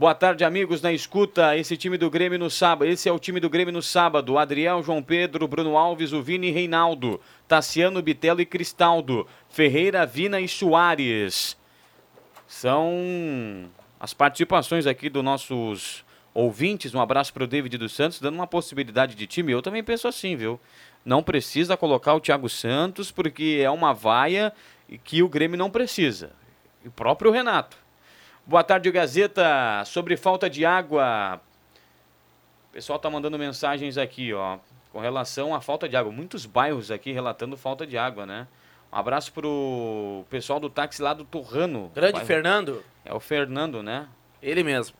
[0.00, 1.54] Boa tarde, amigos na escuta.
[1.58, 2.88] Esse time do Grêmio no sábado.
[2.88, 4.38] Esse é o time do Grêmio no sábado.
[4.38, 7.20] Adriel, João Pedro, Bruno Alves, o Vini e Reinaldo.
[7.46, 9.26] Tassiano, Bitelo e Cristaldo.
[9.50, 11.54] Ferreira, Vina e Soares.
[12.46, 16.94] São as participações aqui dos nossos ouvintes.
[16.94, 19.52] Um abraço para o David dos Santos, dando uma possibilidade de time.
[19.52, 20.58] Eu também penso assim, viu?
[21.04, 24.50] Não precisa colocar o Thiago Santos, porque é uma vaia
[25.04, 26.32] que o Grêmio não precisa.
[26.82, 27.76] E o próprio Renato.
[28.46, 29.82] Boa tarde, Gazeta.
[29.86, 31.40] Sobre falta de água.
[32.68, 34.58] O pessoal tá mandando mensagens aqui, ó,
[34.92, 36.12] com relação à falta de água.
[36.12, 38.46] Muitos bairros aqui relatando falta de água, né?
[38.92, 41.90] Um abraço pro pessoal do táxi lá do Torrano.
[41.94, 44.08] Grande Bairro- Fernando, É o Fernando, né?
[44.42, 44.96] ele mesmo.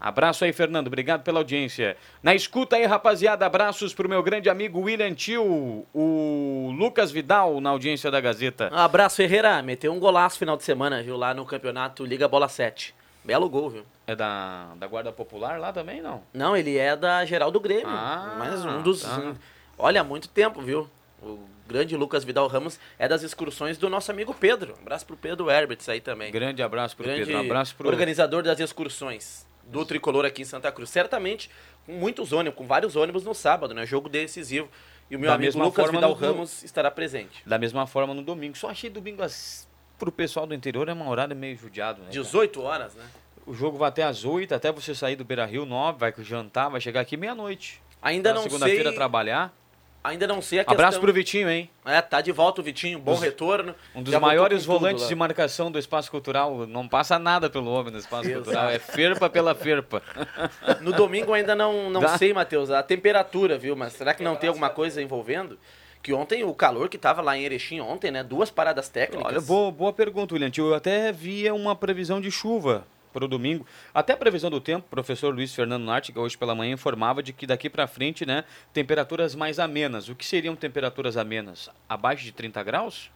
[0.00, 0.86] Abraço aí, Fernando.
[0.86, 1.96] Obrigado pela audiência.
[2.22, 3.44] Na escuta aí, rapaziada.
[3.44, 8.70] Abraços pro meu grande amigo William Tio, o Lucas Vidal, na audiência da Gazeta.
[8.72, 9.60] Abraço, Ferreira.
[9.62, 11.16] Meteu um golaço final de semana, viu?
[11.16, 12.94] Lá no campeonato Liga Bola 7.
[13.24, 13.84] Belo gol, viu?
[14.06, 16.22] É da, da Guarda Popular lá também, não?
[16.32, 17.88] Não, ele é da geral do Grêmio.
[17.88, 19.02] Ah, mas um dos.
[19.02, 19.34] tá.
[19.76, 20.88] Olha, há muito tempo, viu?
[21.22, 24.74] O grande Lucas Vidal Ramos é das excursões do nosso amigo Pedro.
[24.78, 26.32] Um abraço pro Pedro Herberts aí também.
[26.32, 27.36] Grande abraço pro grande Pedro.
[27.36, 27.88] Um abraço pro.
[27.88, 30.90] organizador das excursões do Tricolor aqui em Santa Cruz.
[30.90, 31.50] Certamente
[31.86, 33.86] com muitos ônibus, com vários ônibus no sábado, né?
[33.86, 34.68] Jogo decisivo.
[35.10, 37.42] E o meu Da amigo Lucas forma Vidal Ramos estará presente.
[37.46, 38.56] Da mesma forma no domingo.
[38.56, 39.66] Só achei domingo as...
[39.98, 42.08] pro pessoal do interior é uma horário meio judiado, né?
[42.08, 42.22] cara?
[42.22, 43.04] 18 horas, né?
[43.46, 46.68] O jogo vai até às 8, até você sair do Beira Rio 9, vai jantar,
[46.68, 47.80] vai chegar aqui meia-noite.
[48.02, 48.94] Ainda Na não segunda-feira sei.
[48.94, 49.54] trabalhar.
[50.02, 50.74] Ainda não sei a questão.
[50.74, 51.68] Abraço pro Vitinho, hein?
[51.84, 53.74] É, tá de volta o Vitinho, bom retorno.
[53.94, 55.08] Um dos maiores volantes lá.
[55.08, 56.66] de marcação do espaço cultural.
[56.66, 58.44] Não passa nada pelo homem no espaço Exato.
[58.44, 58.70] cultural.
[58.70, 60.02] É ferpa pela ferpa.
[60.80, 62.16] No domingo ainda não, não Dá.
[62.16, 63.74] sei, Matheus, a temperatura, viu?
[63.74, 65.58] Mas será que não tem alguma coisa envolvendo?
[66.02, 68.22] Que ontem o calor que tava lá em Erechim ontem, né?
[68.22, 69.26] Duas paradas técnicas.
[69.26, 70.50] Olha, boa, boa pergunta, William.
[70.56, 73.66] Eu até via uma previsão de chuva para o domingo.
[73.92, 77.32] Até a previsão do tempo, o professor Luiz Fernando Nartiga, hoje pela manhã, informava de
[77.32, 80.08] que daqui para frente, né, temperaturas mais amenas.
[80.08, 81.68] O que seriam temperaturas amenas?
[81.88, 83.10] Abaixo de 30 graus?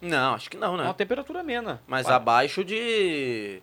[0.00, 0.84] Não, acho que não, né?
[0.84, 1.80] Uma temperatura amena.
[1.86, 3.60] Mas Ué, abaixo de.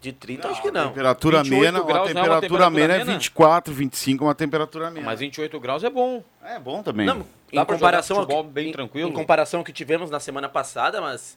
[0.00, 0.88] De 30, acho que não.
[0.88, 3.12] Temperatura 28 amena, graus não é uma temperatura temperatura amena é amena?
[3.18, 5.04] 24, 25, uma temperatura amena.
[5.04, 6.24] Mas 28 graus é bom.
[6.42, 7.04] É bom também.
[7.04, 9.10] Não, em comparação ao que, futebol bem em- tranquilo?
[9.10, 11.36] Em comparação ao que tivemos na semana passada, mas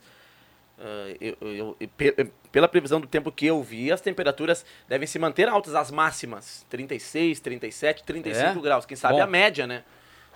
[1.19, 5.17] eu- eu- eu- pe- pela previsão do tempo que eu vi, as temperaturas devem se
[5.17, 6.65] manter altas, as máximas.
[6.69, 8.61] 36, 37, 35 É?
[8.61, 8.85] graus.
[8.85, 9.23] Quem sabe Bom.
[9.23, 9.83] a média, né?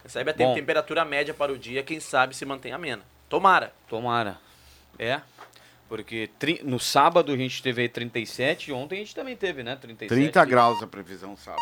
[0.02, 0.54] Quem sabe a Bom.
[0.54, 3.04] temperatura média para o dia, quem sabe se mantém amena.
[3.28, 3.74] Tomara.
[3.90, 4.38] Tomara.
[4.98, 5.22] É.
[5.90, 9.64] Porque tri- no sábado a gente teve aí 37 e ontem a gente também teve,
[9.64, 9.76] né?
[9.76, 10.10] 37.
[10.10, 11.62] 30 graus a previsão sábado.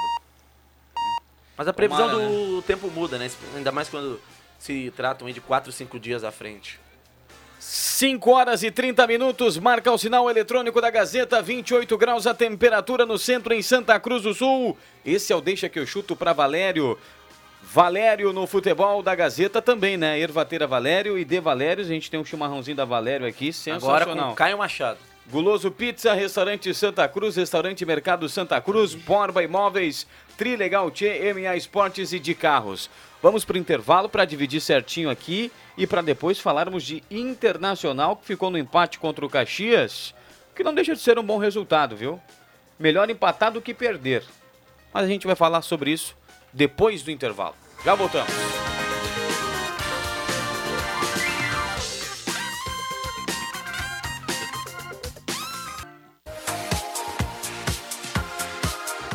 [1.57, 3.29] Mas a previsão Tomara, do tempo muda, né?
[3.55, 4.19] Ainda mais quando
[4.59, 6.79] se tratam aí de 4, 5 dias à frente.
[7.67, 13.07] 5 horas e 30 minutos, marca o sinal eletrônico da Gazeta, 28 graus a temperatura
[13.07, 14.77] no centro em Santa Cruz do Sul.
[15.03, 16.95] Esse é o Deixa que eu chuto para Valério.
[17.63, 20.19] Valério no futebol da Gazeta também, né?
[20.19, 21.87] Ervateira Valério e De Valérios.
[21.87, 23.99] A gente tem um chimarrãozinho da Valério aqui, sensacional.
[23.99, 24.99] Agora com Caio Machado.
[25.27, 30.05] Guloso Pizza, Restaurante Santa Cruz, Restaurante Mercado Santa Cruz, Borba Imóveis,
[30.37, 32.91] Trilegal Tchê, MA Esportes e de Carros.
[33.25, 38.23] Vamos para o intervalo para dividir certinho aqui e para depois falarmos de Internacional, que
[38.23, 40.13] ficou no empate contra o Caxias,
[40.55, 42.21] que não deixa de ser um bom resultado, viu?
[42.77, 44.23] Melhor empatar do que perder.
[44.93, 46.15] Mas a gente vai falar sobre isso
[46.53, 47.55] depois do intervalo.
[47.83, 48.31] Já voltamos.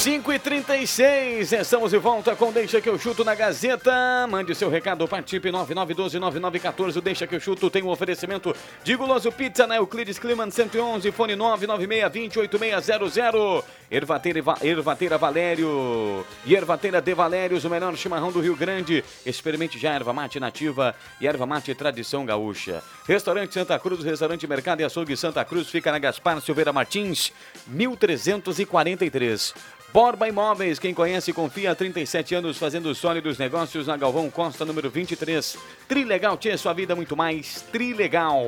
[0.00, 4.26] Cinco e 36 estamos de volta com Deixa que eu chuto na Gazeta.
[4.30, 6.96] Mande seu recado, participe 9912-9914.
[6.96, 11.12] O Deixa que eu chuto tem um oferecimento de Guloso Pizza na Euclides Climan 111,
[11.12, 13.62] fone 996208600.
[13.90, 19.04] Ervateira, Va- Ervateira Valério e Ervateira de Valérios, o melhor chimarrão do Rio Grande.
[19.26, 22.82] Experimente já erva mate nativa e erva mate tradição gaúcha.
[23.06, 27.30] Restaurante Santa Cruz, Restaurante Mercado e Açougue Santa Cruz, fica na Gaspar Silveira Martins,
[27.66, 29.52] 1343.
[29.92, 34.88] Borba Imóveis, quem conhece confia há 37 anos fazendo sólidos negócios na Galvão Costa, número
[34.88, 35.58] 23.
[35.88, 37.62] Trilegal Tchê, sua vida muito mais.
[37.72, 38.40] Trilegal.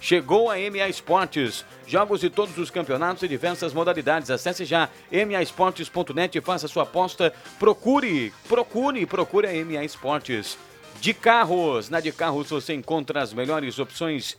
[0.00, 1.66] Chegou a MA Esportes.
[1.86, 4.30] Jogos de todos os campeonatos e diversas modalidades.
[4.30, 7.30] Acesse já maesportes.net e faça sua aposta.
[7.58, 10.56] Procure, procure, procure a MA Esportes.
[10.98, 14.36] De carros, na de carros você encontra as melhores opções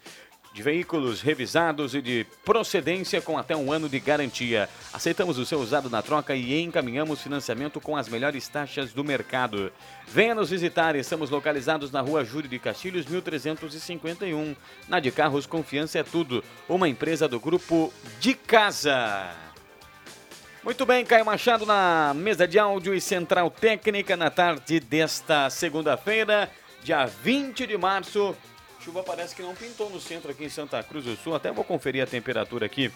[0.54, 4.68] de veículos revisados e de procedência com até um ano de garantia.
[4.92, 9.72] Aceitamos o seu usado na troca e encaminhamos financiamento com as melhores taxas do mercado.
[10.08, 14.56] Venha nos visitar, estamos localizados na rua Júlio de Castilhos, 1351.
[14.90, 16.44] Na de Carros, confiança é tudo.
[16.68, 19.30] Uma empresa do grupo de casa.
[20.64, 26.52] Muito bem, Caio Machado na mesa de áudio e central técnica na tarde desta segunda-feira,
[26.84, 28.36] dia 20 de março.
[28.84, 31.36] Chuva parece que não pintou no centro aqui em Santa Cruz do Sul.
[31.36, 32.92] Até vou conferir a temperatura aqui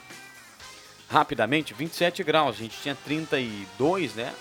[1.08, 1.76] rapidamente.
[1.76, 2.56] 27 graus.
[2.56, 4.34] A gente tinha 32, né?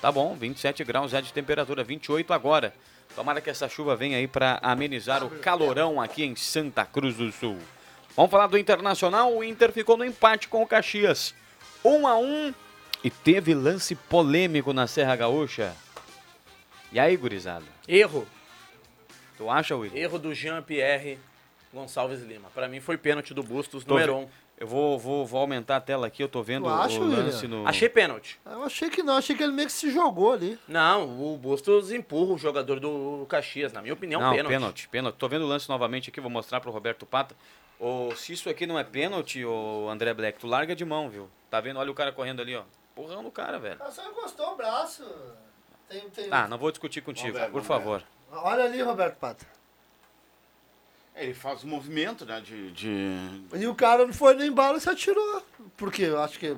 [0.00, 2.72] Tá bom, 27 graus já de temperatura, 28 agora.
[3.16, 7.32] Tomara que essa chuva venha aí para amenizar o calorão aqui em Santa Cruz do
[7.32, 7.58] Sul.
[8.14, 9.34] Vamos falar do Internacional.
[9.34, 11.34] O Inter ficou no empate com o Caxias.
[11.84, 12.54] 1 a 1
[13.02, 15.74] e teve lance polêmico na Serra Gaúcha.
[16.92, 17.64] E aí, gurizada?
[17.88, 18.26] Erro.
[19.36, 19.94] Tu acha, Will?
[19.94, 21.18] Erro do Jean-Pierre
[21.72, 22.48] Gonçalves Lima.
[22.54, 24.28] Pra mim foi pênalti do Bustos Tô no Heron.
[24.58, 27.60] Eu vou, vou, vou aumentar a tela aqui, eu tô vendo acha, o lance William?
[27.60, 27.68] no.
[27.68, 28.40] Achei pênalti.
[28.46, 30.58] Eu achei que não, achei que ele meio que se jogou ali.
[30.66, 33.70] Não, o Bustos empurra o jogador do Caxias.
[33.70, 34.48] Na minha opinião, não, pênalti.
[34.48, 35.16] pênalti, pênalti.
[35.16, 37.36] Tô vendo o lance novamente aqui, vou mostrar pro Roberto Pata.
[37.78, 41.28] Ô, se isso aqui não é pênalti, ô André Black, tu larga de mão, viu?
[41.50, 41.78] Tá vendo?
[41.78, 42.62] Olha o cara correndo ali, ó.
[42.94, 43.78] Porrão no cara, velho.
[43.90, 45.04] só encostou o braço.
[45.86, 46.30] Tem, tem...
[46.30, 48.02] Tá, não vou discutir contigo, ver, por favor.
[48.30, 49.46] Olha ali, Roberto Pata.
[51.14, 52.40] Ele faz o movimento, né?
[52.40, 52.70] De.
[52.72, 53.16] de...
[53.54, 55.42] E o cara não foi no embalo e se atirou.
[55.76, 56.54] Porque eu acho que.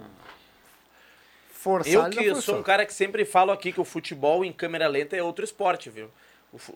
[1.53, 4.87] Forçar Eu que sou um cara que sempre falo aqui que o futebol em câmera
[4.87, 6.11] lenta é outro esporte, viu?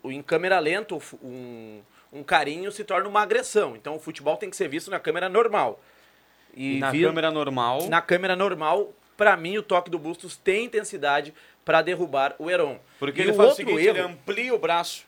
[0.02, 1.80] O em câmera lenta, um,
[2.12, 3.74] um carinho se torna uma agressão.
[3.76, 5.80] Então o futebol tem que ser visto na câmera normal.
[6.54, 7.88] E na vi- câmera normal.
[7.88, 11.32] na câmera normal, pra mim o toque do Bustos tem intensidade
[11.64, 12.78] pra derrubar o Heron.
[12.98, 15.04] Porque E ele o faz o outro seguinte, ele erro, amplia o braço.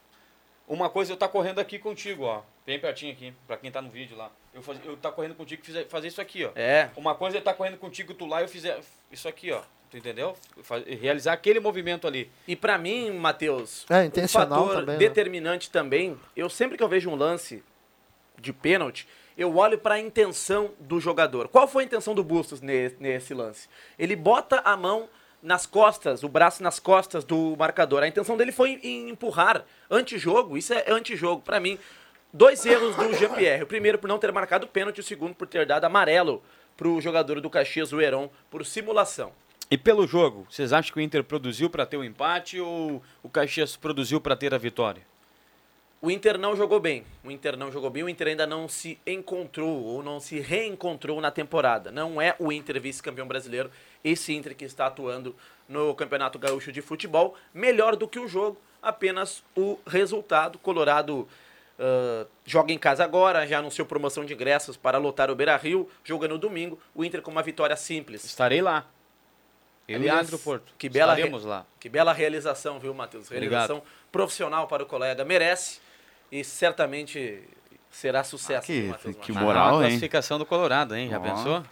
[0.66, 2.42] Uma coisa eu tá correndo aqui contigo, ó.
[2.66, 4.30] Bem pertinho aqui, pra quem tá no vídeo lá.
[4.54, 6.50] Eu, faz, eu tá correndo contigo e fizer- fazer isso aqui, ó.
[6.54, 6.88] É.
[6.96, 8.80] Uma coisa é tá correndo contigo, tu lá e eu fizer
[9.12, 9.60] isso aqui, ó.
[9.90, 10.34] Tu entendeu?
[10.62, 12.30] Fa- Realizar aquele movimento ali.
[12.48, 14.98] E pra mim, Matheus, É, intencional um fator também, né?
[14.98, 17.62] determinante também, eu sempre que eu vejo um lance
[18.40, 21.48] de pênalti, eu olho pra intenção do jogador.
[21.48, 23.68] Qual foi a intenção do Bustos ne- nesse lance?
[23.98, 25.08] Ele bota a mão
[25.44, 28.02] nas costas, o braço nas costas do marcador.
[28.02, 31.78] A intenção dele foi em empurrar antijogo, isso é antijogo pra mim.
[32.33, 33.62] Dois erros do Jean-Pierre.
[33.62, 36.42] O primeiro por não ter marcado pênalti, o segundo por ter dado amarelo
[36.76, 39.33] pro jogador do Caxias, o Heron, por simulação.
[39.70, 43.28] E pelo jogo, vocês acham que o Inter produziu pra ter o empate ou o
[43.28, 45.02] Caxias produziu pra ter a vitória?
[46.04, 47.02] O Inter não jogou bem.
[47.24, 48.02] O Inter não jogou bem.
[48.02, 51.90] O Inter ainda não se encontrou ou não se reencontrou na temporada.
[51.90, 53.70] Não é o Inter vice-campeão brasileiro.
[54.04, 55.34] Esse Inter que está atuando
[55.66, 57.34] no Campeonato Gaúcho de Futebol.
[57.54, 60.58] Melhor do que o jogo, apenas o resultado.
[60.58, 61.26] Colorado
[61.78, 65.88] ah, joga em casa agora, já anunciou promoção de ingressos para lotar o Beira Rio.
[66.04, 66.78] Joga no domingo.
[66.94, 68.22] O Inter com uma vitória simples.
[68.24, 68.86] Estarei lá.
[69.88, 70.74] Eu Aliás, e Leandro Porto.
[70.76, 71.64] que bela re- lá.
[71.80, 73.26] Que bela realização, viu, Matheus?
[73.30, 73.50] Obrigado.
[73.50, 75.24] Realização profissional para o colega.
[75.24, 75.84] Merece
[76.38, 77.42] e certamente
[77.90, 78.66] será sucesso.
[78.66, 79.47] que- Matheus que Marcos?
[79.49, 79.81] moral, Ah, a hein?
[79.90, 81.09] classificação do Colorado, hein?
[81.09, 81.20] Já Ó.
[81.23, 81.62] pensou?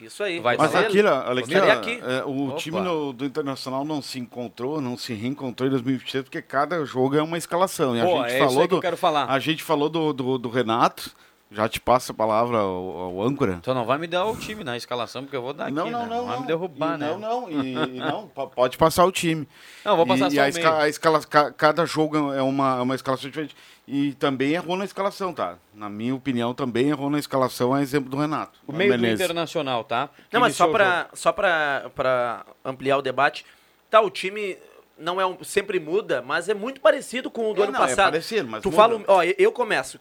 [0.00, 0.40] Isso aí.
[0.40, 2.00] Vai Mas aqui, ó, olha aqui, ó, aqui.
[2.02, 2.56] é, o Opa.
[2.56, 7.16] time no- do Internacional não se encontrou, não se reencontrou em 2023, porque cada jogo
[7.16, 7.94] é uma escalação.
[7.94, 9.30] E a Pô, gente é isso falou aí que eu do, quero falar.
[9.30, 11.14] A gente falou do, do, do Renato,
[11.50, 13.54] já te passo a palavra ao, ao âncora.
[13.54, 15.90] Então não vai me dar o time na escalação, porque eu vou dar aqui, não,
[15.90, 16.06] não, né?
[16.08, 16.40] não, vai não.
[16.42, 17.08] me derrubar, E né?
[17.08, 19.48] Não, não, e, não, po- pode passar o time.
[19.84, 20.82] Não, vou passar e, só e a, esca- meio.
[20.82, 23.56] a escala, ca- cada jogo é uma, é uma escalação diferente.
[23.88, 25.56] E também errou na escalação, tá?
[25.74, 28.60] Na minha opinião, também errou na escalação, a exemplo do Renato.
[28.64, 29.20] O meio do Menezes.
[29.24, 30.08] Internacional, tá?
[30.28, 30.76] Que Não, mas só jogo.
[30.76, 33.44] para só pra, pra ampliar o debate.
[33.90, 34.56] Tá, o time
[34.96, 37.82] não é um, sempre muda, mas é muito parecido com o do É, ano não,
[37.82, 38.12] é passado.
[38.12, 38.76] parecido, mas tu muda.
[38.80, 39.98] fala, ó, eu começo.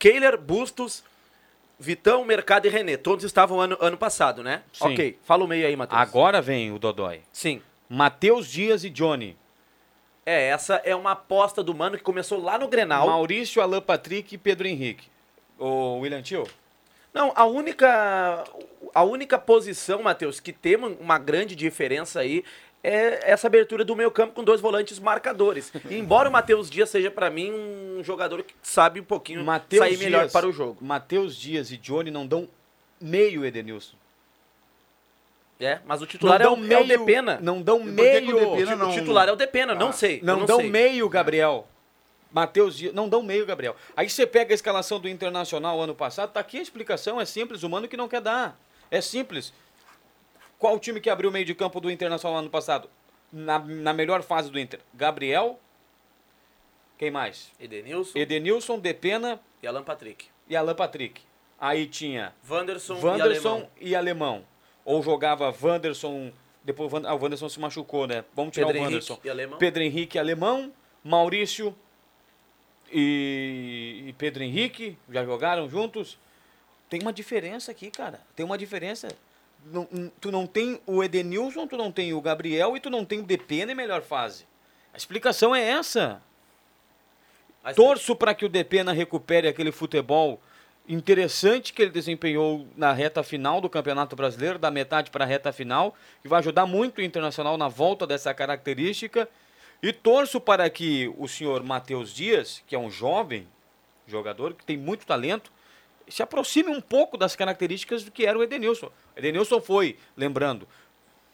[0.00, 1.04] Kehler, Bustos,
[1.78, 2.96] Vitão, Mercado e René.
[2.96, 4.62] Todos estavam ano, ano passado, né?
[4.72, 4.92] Sim.
[4.92, 5.18] Ok.
[5.22, 6.00] Fala o meio aí, Matheus.
[6.00, 7.20] Agora vem o Dodói.
[7.30, 7.62] Sim.
[7.88, 9.36] Matheus Dias e Johnny.
[10.24, 13.06] É, essa é uma aposta do Mano que começou lá no Grenal.
[13.06, 15.06] Maurício, Alan Patrick e Pedro Henrique.
[15.58, 16.46] O William Tio?
[17.12, 18.44] Não, a única,
[18.94, 22.44] a única posição, Matheus, que tem uma grande diferença aí
[22.82, 25.72] é essa abertura do meio campo com dois volantes marcadores.
[25.88, 29.84] E embora o Matheus Dias seja, pra mim, um jogador que sabe um pouquinho Matheus
[29.84, 30.78] sair melhor Dias- para o jogo.
[30.84, 32.48] Matheus Dias e Johnny não dão
[33.00, 33.96] meio Edenilson.
[35.60, 37.38] É, mas o titular é o, é o Depena.
[37.42, 38.36] Não dão meio.
[38.36, 40.20] o Depena O não- titular é o Depena, não Ah, sei.
[40.22, 40.70] Não, não dão sei.
[40.70, 41.68] meio, Gabriel.
[42.32, 43.76] Matheus Dias, não dão meio, Gabriel.
[43.94, 47.62] Aí você pega a escalação do Internacional ano passado, tá aqui a explicação, é simples,
[47.62, 48.58] o mano que não quer dar.
[48.90, 49.52] É simples.
[50.60, 52.88] Qual o time que abriu o meio de campo do Internacional ano passado?
[53.32, 54.78] Na, na melhor fase do Inter?
[54.92, 55.58] Gabriel.
[56.98, 57.50] Quem mais?
[57.58, 60.26] Edenilson Edenilson, Depena e Alan Patrick.
[60.46, 61.22] e Alan Patrick.
[61.58, 63.70] Aí tinha Wanderson, e Wanderson Alemão.
[63.80, 64.44] e Alemão.
[64.84, 66.30] Ou jogava Wanderson.
[66.62, 68.22] Depois ah, o Wanderson se machucou, né?
[68.34, 69.20] Vamos tirar Pedro o Henrique Wanderson.
[69.24, 69.58] e Alemão.
[69.58, 71.74] Pedro Henrique Alemão, Maurício
[72.92, 76.18] e, e Pedro Henrique já jogaram juntos.
[76.90, 78.20] Tem uma diferença aqui, cara.
[78.36, 79.08] Tem uma diferença.
[79.64, 79.88] Não-
[80.20, 83.22] tu não tem o Edenilson, tu não tem o Gabriel e tu não tem o
[83.22, 84.46] Depena em melhor fase.
[84.92, 86.20] A explicação é essa.
[87.62, 90.40] Mas- Torço para que o Depena recupere aquele futebol
[90.88, 95.52] interessante que ele desempenhou na reta final do Campeonato Brasileiro, da metade para a reta
[95.52, 99.28] final, que vai ajudar muito o Internacional na volta dessa característica.
[99.82, 103.46] E torço para que o senhor Matheus Dias, que é um jovem
[104.06, 105.52] jogador, que tem muito talento,
[106.10, 108.86] se aproxime um pouco das características do que era o Edenilson.
[108.86, 110.66] O Edenilson foi, lembrando,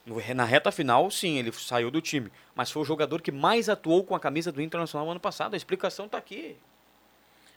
[0.05, 3.69] no- na reta final, sim, ele saiu do time, mas foi o jogador que mais
[3.69, 5.55] atuou com a camisa do Internacional ano passado.
[5.55, 6.57] A explicação está aqui.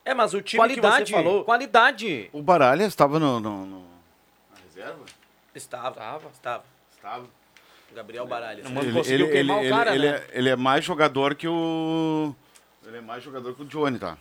[0.05, 2.29] É, mas o time qualidade, que você falou qualidade.
[2.33, 5.03] O Baralha estava no, no- no- na reserva?
[5.53, 5.89] estava.
[5.89, 6.29] Estava.
[6.29, 6.63] Estava.
[6.95, 7.27] Estava.
[7.93, 8.65] Gabriel Baralhas.
[8.65, 10.17] Não Mano, conseguiu queimar o cara, ele, né?
[10.17, 12.33] é, ele é mais jogador que o.
[12.85, 14.17] Ele é mais jogador que o Johnny, tá?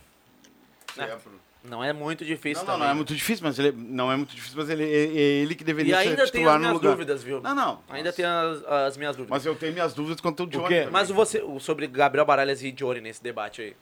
[0.97, 1.17] É.
[1.63, 2.85] É Não é muito difícil Não, não, também.
[2.87, 5.53] não é muito difícil, mas ele não é muito difícil, mas ele é, é ele
[5.55, 6.91] que deveria E ser ainda tem titular as no minhas lugar.
[6.91, 7.41] dúvidas, viu?
[7.41, 7.83] Não, não.
[7.89, 9.29] Ainda tem as, as minhas dúvidas.
[9.37, 10.67] Mas eu tenho minhas dúvidas quanto ao Johnny.
[10.69, 10.75] quê?
[10.79, 10.91] também.
[10.93, 13.75] Mas você, o- sobre Gabriel Baralhas e Johnny nesse debate aí?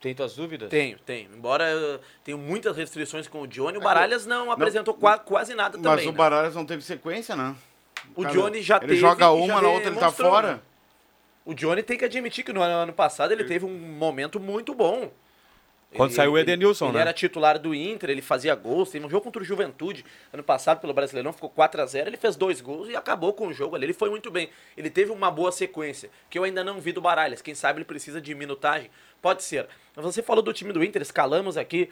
[0.00, 0.68] Tem tuas dúvidas?
[0.68, 1.30] Tenho, tenho.
[1.32, 5.54] Embora eu tenho muitas restrições com o Johnny, o Baralhas não, apresentou não- qua- quase
[5.54, 6.08] nada Mas também.
[6.08, 6.18] o né?
[6.18, 7.54] Baralhas não teve sequência, né?
[8.16, 10.54] O Cara, Johnny já ele teve joga e uma, na outra ele tá fora.
[10.54, 10.60] né?
[11.44, 14.74] O Johnny tem que admitir que no ano, ano passado ele teve um momento muito
[14.74, 15.12] bom.
[15.94, 17.00] Quando Ele- saiu o ele- Edenilson, ele né?
[17.02, 18.90] era titular do Inter, ele fazia gols.
[18.90, 22.16] Teve um jogo contra o Juventude ano passado pelo Brasileirão, ficou 4 a 0 Ele
[22.16, 23.84] fez dois gols e acabou com o jogo ali.
[23.86, 24.48] Ele foi muito bem.
[24.76, 27.42] Ele teve uma boa sequência, que eu ainda não vi do Baralhas.
[27.42, 28.90] Quem sabe ele precisa de minutagem
[29.20, 29.68] Pode ser.
[29.94, 31.88] Mas Você falou do time do Inter, escalamos aqui.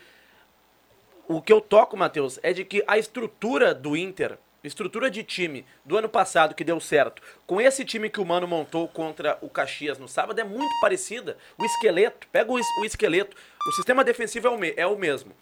[1.29, 5.65] O que eu toco, Matheus, é de que a estrutura do Inter, estrutura de time
[5.85, 9.49] do ano passado que deu certo, com esse time que o Mano montou contra o
[9.49, 11.37] Caxias no sábado, é muito parecida.
[11.57, 13.37] O esqueleto, pega o, es- o esqueleto.
[13.69, 15.33] O sistema defensivo é o, me- é o mesmo.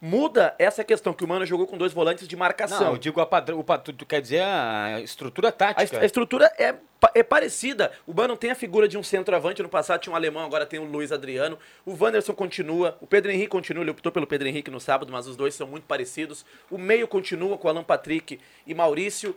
[0.00, 2.80] Muda essa questão que o Mano jogou com dois volantes de marcação.
[2.80, 5.82] Não, eu digo a padrão, o padrão, tu quer dizer a estrutura A, tática.
[5.82, 6.72] est- a estrutura é,
[7.16, 7.90] é parecida.
[8.06, 9.60] O Mano tem a figura de um centroavante.
[9.60, 11.58] No passado tinha um alemão, agora tem o Luiz Adriano.
[11.84, 12.96] O Wanderson continua.
[13.00, 13.82] O Pedro Henrique continua.
[13.82, 16.46] Ele optou pelo Pedro Henrique no sábado, mas os dois são muito parecidos.
[16.70, 19.36] O meio continua com Alan Patrick e Maurício.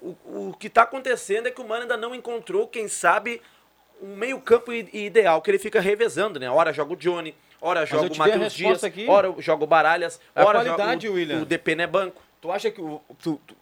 [0.00, 0.10] O,
[0.50, 3.42] o que está acontecendo é que o Mano ainda não encontrou, quem sabe,
[4.00, 6.48] um meio-campo i- ideal, que ele fica revezando, né?
[6.48, 9.06] Ora joga o Johnny, ora eu joga o Matheus Dias, aqui.
[9.08, 11.42] ora joga o Baralhas, É ora qualidade, joga o, William.
[11.42, 12.22] o DP é banco.
[12.40, 13.56] Tu acha que o, tu, tu-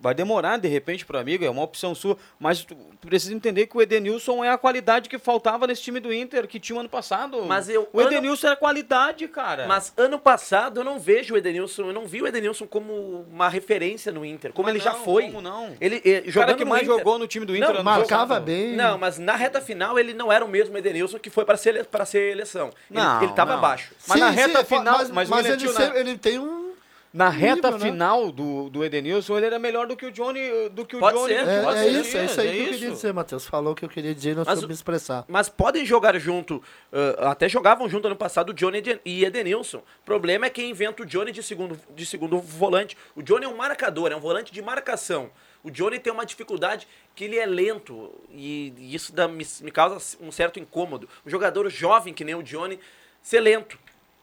[0.00, 3.76] vai demorar de repente pro amigo, é uma opção sua, mas tu, precisa entender que
[3.76, 7.44] o Edenilson é a qualidade que faltava nesse time do Inter, que tinha ano passado.
[7.46, 9.66] Mas eu- o ano- Edenilson era qualidade, cara.
[9.66, 13.48] Mas ano passado eu não vejo o Edenilson, eu não vi o Edenilson como uma
[13.48, 15.24] referência no Inter, como Mas ele já não, foi.
[15.26, 15.74] como não?
[15.80, 18.38] Ele eh, o cara que mais Inter- jogou no time do Inter Não, ano Marcava
[18.40, 18.74] bem.
[18.76, 21.84] Não, mas na reta final ele não era o mesmo Edenilson que foi para ser
[21.86, 22.70] para ser eleição.
[22.90, 23.58] Ele- Não, ele estava não.
[23.58, 23.92] abaixo.
[24.06, 26.55] Mas na Sim, reta sim, final, mas, mas, o mas ele, na, ele tem um.
[27.16, 27.78] Na reta nível, né?
[27.90, 31.16] final do, do Edenilson, ele era melhor do que o Johnny, do que o Pode
[31.16, 31.34] Johnny.
[31.34, 32.94] ser, É, pode é ser, isso, é isso aí é que eu queria isso.
[32.96, 33.46] dizer, Matheus.
[33.46, 35.24] Falou o que eu queria dizer e não Mas soube me expressar.
[35.28, 36.62] Mas podem jogar junto,
[36.92, 39.78] ah, até jogavam junto ano passado o Johnny e Edenilson.
[39.78, 42.96] O problema é quem inventa o Johnny de segundo, de segundo volante.
[43.14, 45.30] O Johnny é um marcador, é um volante de marcação.
[45.62, 49.70] O Johnny tem uma dificuldade que ele é lento e, e isso dá- me, me
[49.70, 51.08] causa um certo incômodo.
[51.26, 52.78] Um jogador jovem que nem o Johnny
[53.22, 53.76] ser lento.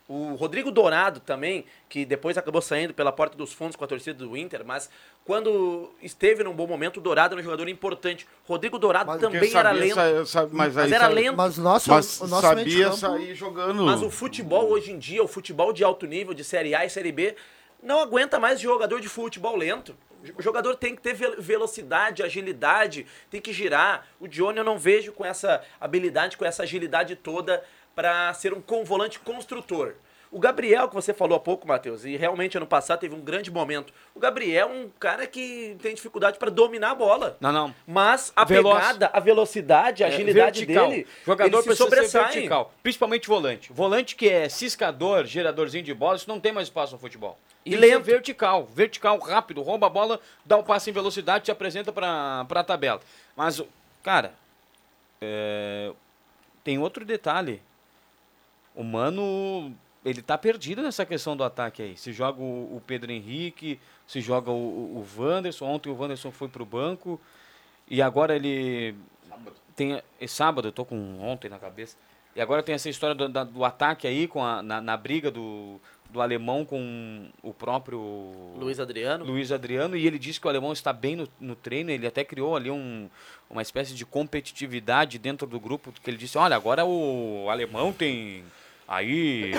[0.07, 4.13] O Rodrigo Dourado também, que depois acabou saindo pela porta dos fundos com a torcida
[4.25, 4.89] do Inter, mas
[5.23, 8.27] quando esteve num bom momento, o Dourado era um jogador importante.
[8.45, 10.25] Rodrigo Dourado Mas também Porque era sabia lento.
[10.27, 11.37] sa- sa- mas, Mas era sa- lento.
[11.37, 13.83] Mas o nosso, Mas o nosso sabia sair jogando.
[13.85, 16.89] Mas o futebol hoje em dia, o futebol de alto nível, de Série A e
[16.89, 17.35] Série B,
[17.81, 19.95] não aguenta mais jogador de futebol lento.
[20.37, 24.05] O jogador tem que ter ve- velocidade, agilidade, tem que girar.
[24.19, 27.61] O Johnny eu não vejo com essa habilidade, com essa agilidade toda
[27.95, 29.93] para ser um com- volante construtor.
[30.31, 33.51] O Gabriel, que você falou há pouco, Matheus, e realmente ano passado teve um grande
[33.51, 33.93] momento.
[34.15, 37.37] O Gabriel é um cara que tem dificuldade para dominar a bola.
[37.39, 37.75] Não, não.
[37.85, 38.75] Mas a Veloz.
[38.75, 40.89] pegada, a velocidade, a É, agilidade vertical.
[40.89, 42.21] dele, jogador ele se precisa sobressai.
[42.29, 43.71] ser vertical, principalmente volante.
[43.71, 47.37] Volante que é ciscador, geradorzinho de bola, isso não tem mais espaço no futebol.
[47.63, 48.03] E ser lento.
[48.03, 52.63] vertical, vertical, rápido, rouba a bola, dá o passe em velocidade, te apresenta pra, pra
[52.63, 53.01] tabela.
[53.37, 53.61] Mas,
[54.01, 54.33] cara,
[55.21, 55.91] é,
[56.63, 57.61] tem outro detalhe.
[58.75, 61.97] O Mano, ele tá perdido nessa questão do ataque aí.
[61.97, 65.65] Se joga o, o Pedro Henrique, se joga o, o, Wanderson.
[65.65, 67.19] Ontem o Wanderson foi pro banco.
[67.87, 68.95] E agora ele
[69.75, 71.97] tem é sábado, eu tô com ontem na cabeça.
[72.35, 75.29] E agora tem essa história do, da- do ataque aí com a, na, na briga
[75.29, 77.99] do, do alemão com o próprio
[78.57, 79.23] Luiz Adriano.
[79.23, 81.91] Luiz Adriano e ele disse que o alemão está bem no, no treino.
[81.91, 83.07] Ele até criou ali um,
[83.49, 88.43] uma espécie de competitividade dentro do grupo que ele disse: olha, agora o alemão tem
[88.87, 89.53] aí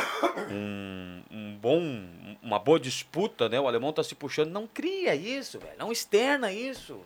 [0.50, 1.80] um, um bom,
[2.42, 3.58] uma boa disputa, né?
[3.60, 4.50] O alemão está se puxando.
[4.50, 5.74] Não cria isso, velho.
[5.78, 7.00] Não externa isso.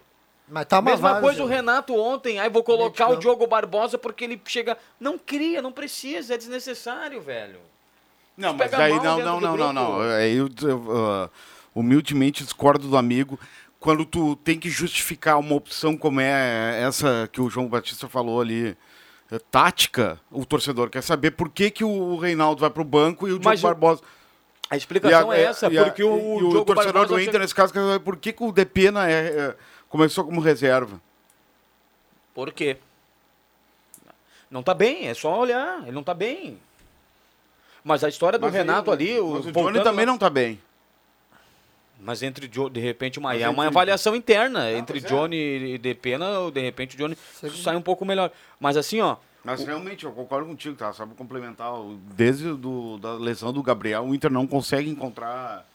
[0.48, 1.22] Mas tá uma Mesma várzea.
[1.22, 4.78] coisa o Renato ontem, aí vou colocar o Diogo Barbosa porque ele chega.
[4.98, 7.60] Não cria, não precisa, é desnecessário, velho.
[8.36, 10.02] Não, mas aí não, não, não, não, não.
[10.02, 11.30] eu, eu, ah,
[11.74, 13.38] humildemente discordo do amigo.
[13.80, 18.40] Quando tu tem que justificar uma opção como é essa que o João Batista falou
[18.40, 18.76] ali,
[19.50, 23.38] tática, o torcedor quer saber por que, que o Reinaldo vai pro banco e o
[23.38, 24.02] Diogo o- Barbosa.
[24.70, 27.72] A explicação é essa, a- porque o, o torcedor Barbosa do Inter, chega- nesse caso,
[27.72, 29.56] quer saber por que, que o Depena é, é,
[29.88, 31.00] começou como reserva.
[32.34, 32.76] Por quê?
[34.50, 36.58] Não tá bem, é só olhar, ele não tá bem.
[37.84, 40.30] Mas a história do Mas Renato o- ali, o, o Johnny também lá- não tá
[40.30, 40.60] bem.
[42.00, 45.08] Mas entre de repente uma Mas é uma entre- avaliação interna entre pois é.
[45.14, 45.36] Johnny
[45.74, 47.58] e Depena, de repente o Johnny Segundo.
[47.60, 48.30] sai um pouco melhor.
[48.60, 50.92] Mas assim, ó, Mas realmente, eu concordo contigo, tá?
[50.92, 51.72] Sabe complementar.
[51.74, 55.66] o- Desde do, da lesão do Gabriel, o Inter não consegue encontrar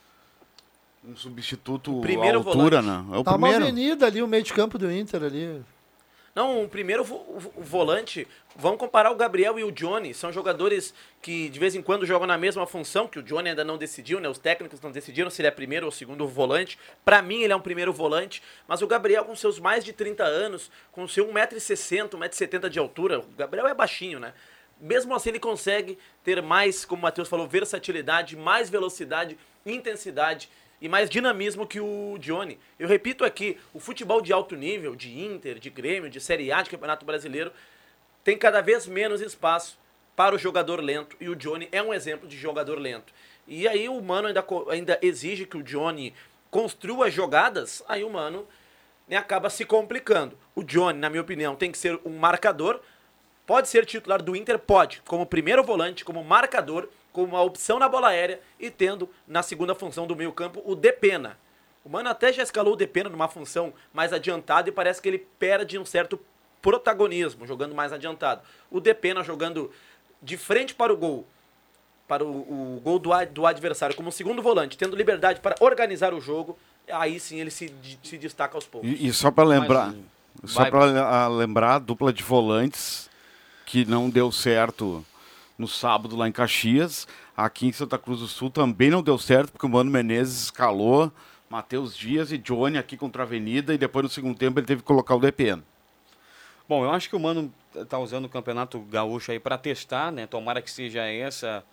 [1.05, 3.07] um substituto primeiro à altura, volante.
[3.09, 3.15] né?
[3.15, 3.63] É o Tá uma primeiro.
[3.65, 5.61] avenida ali, o meio de campo do Inter ali.
[6.35, 7.23] Não, o primeiro vo-
[7.55, 11.81] o volante, vamos comparar o Gabriel e o Johnny, são jogadores que de vez em
[11.81, 14.27] quando jogam na mesma função, que o Johnny ainda não decidiu, né?
[14.27, 16.79] Os técnicos não decidiram se ele é primeiro ou segundo volante.
[17.05, 20.23] Pra mim ele é um primeiro volante, mas o Gabriel com seus mais de 30
[20.23, 24.33] anos, com seu 1,60m, 1,70m de altura, o Gabriel é baixinho, né?
[24.81, 30.49] Mesmo assim ele consegue ter mais, como o Matheus falou, versatilidade, mais velocidade, intensidade
[30.83, 32.59] e mais dinamismo que o Johnny.
[32.77, 36.61] Eu repito aqui, o futebol de alto nível, de Inter, de Grêmio, de Série A,
[36.61, 37.53] de Campeonato Brasileiro,
[38.21, 39.79] tem cada vez menos espaço
[40.13, 43.13] para o jogador lento e o Johnny é um exemplo de jogador lento.
[43.47, 46.13] E aí o Mano ainda, ainda exige que o Johnny
[46.51, 48.45] construa jogadas, aí o Mano
[49.07, 50.37] né, acaba se complicando.
[50.53, 52.81] O Johnny, na minha opinião, tem que ser um marcador.
[53.45, 54.59] Pode ser titular do Inter?
[54.59, 55.01] Pode.
[55.05, 59.73] Como primeiro volante, como marcador, como uma opção na bola aérea e tendo na segunda
[59.73, 61.37] função do meio campo o Depena.
[61.85, 65.19] O Mano até já escalou o Depena numa função mais adiantada e parece que ele
[65.39, 66.19] perde um certo
[66.61, 68.41] protagonismo jogando mais adiantado.
[68.71, 69.69] O Depena jogando
[70.21, 71.27] de frente para o gol,
[72.07, 76.13] para o, o gol do, a- do adversário como segundo volante, tendo liberdade para organizar
[76.13, 76.57] o jogo,
[76.89, 78.89] aí sim ele se, se destaca aos poucos.
[78.89, 79.93] E, e só para lembrar,
[80.41, 83.09] Mas, só para lembrar a dupla de volantes
[83.65, 85.05] que não deu certo
[85.57, 89.51] no sábado lá em Caxias, aqui em Santa Cruz do Sul também não deu certo
[89.51, 91.11] porque o Mano Menezes escalou
[91.49, 94.81] Matheus Dias e Johnny aqui contra a Avenida e depois no segundo tempo ele teve
[94.81, 95.63] que colocar o DPN.
[96.67, 97.53] Bom, eu acho que o Mano
[97.89, 100.25] tá usando o Campeonato Gaúcho aí para testar, né?
[100.25, 101.63] Tomara que seja essa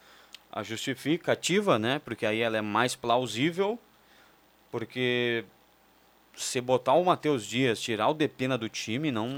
[0.52, 2.00] a justificativa, né?
[2.04, 3.78] Porque aí ela é mais plausível.
[4.70, 5.44] Porque
[6.34, 9.28] se botar o Matheus Dias, tirar o Depena do time, não.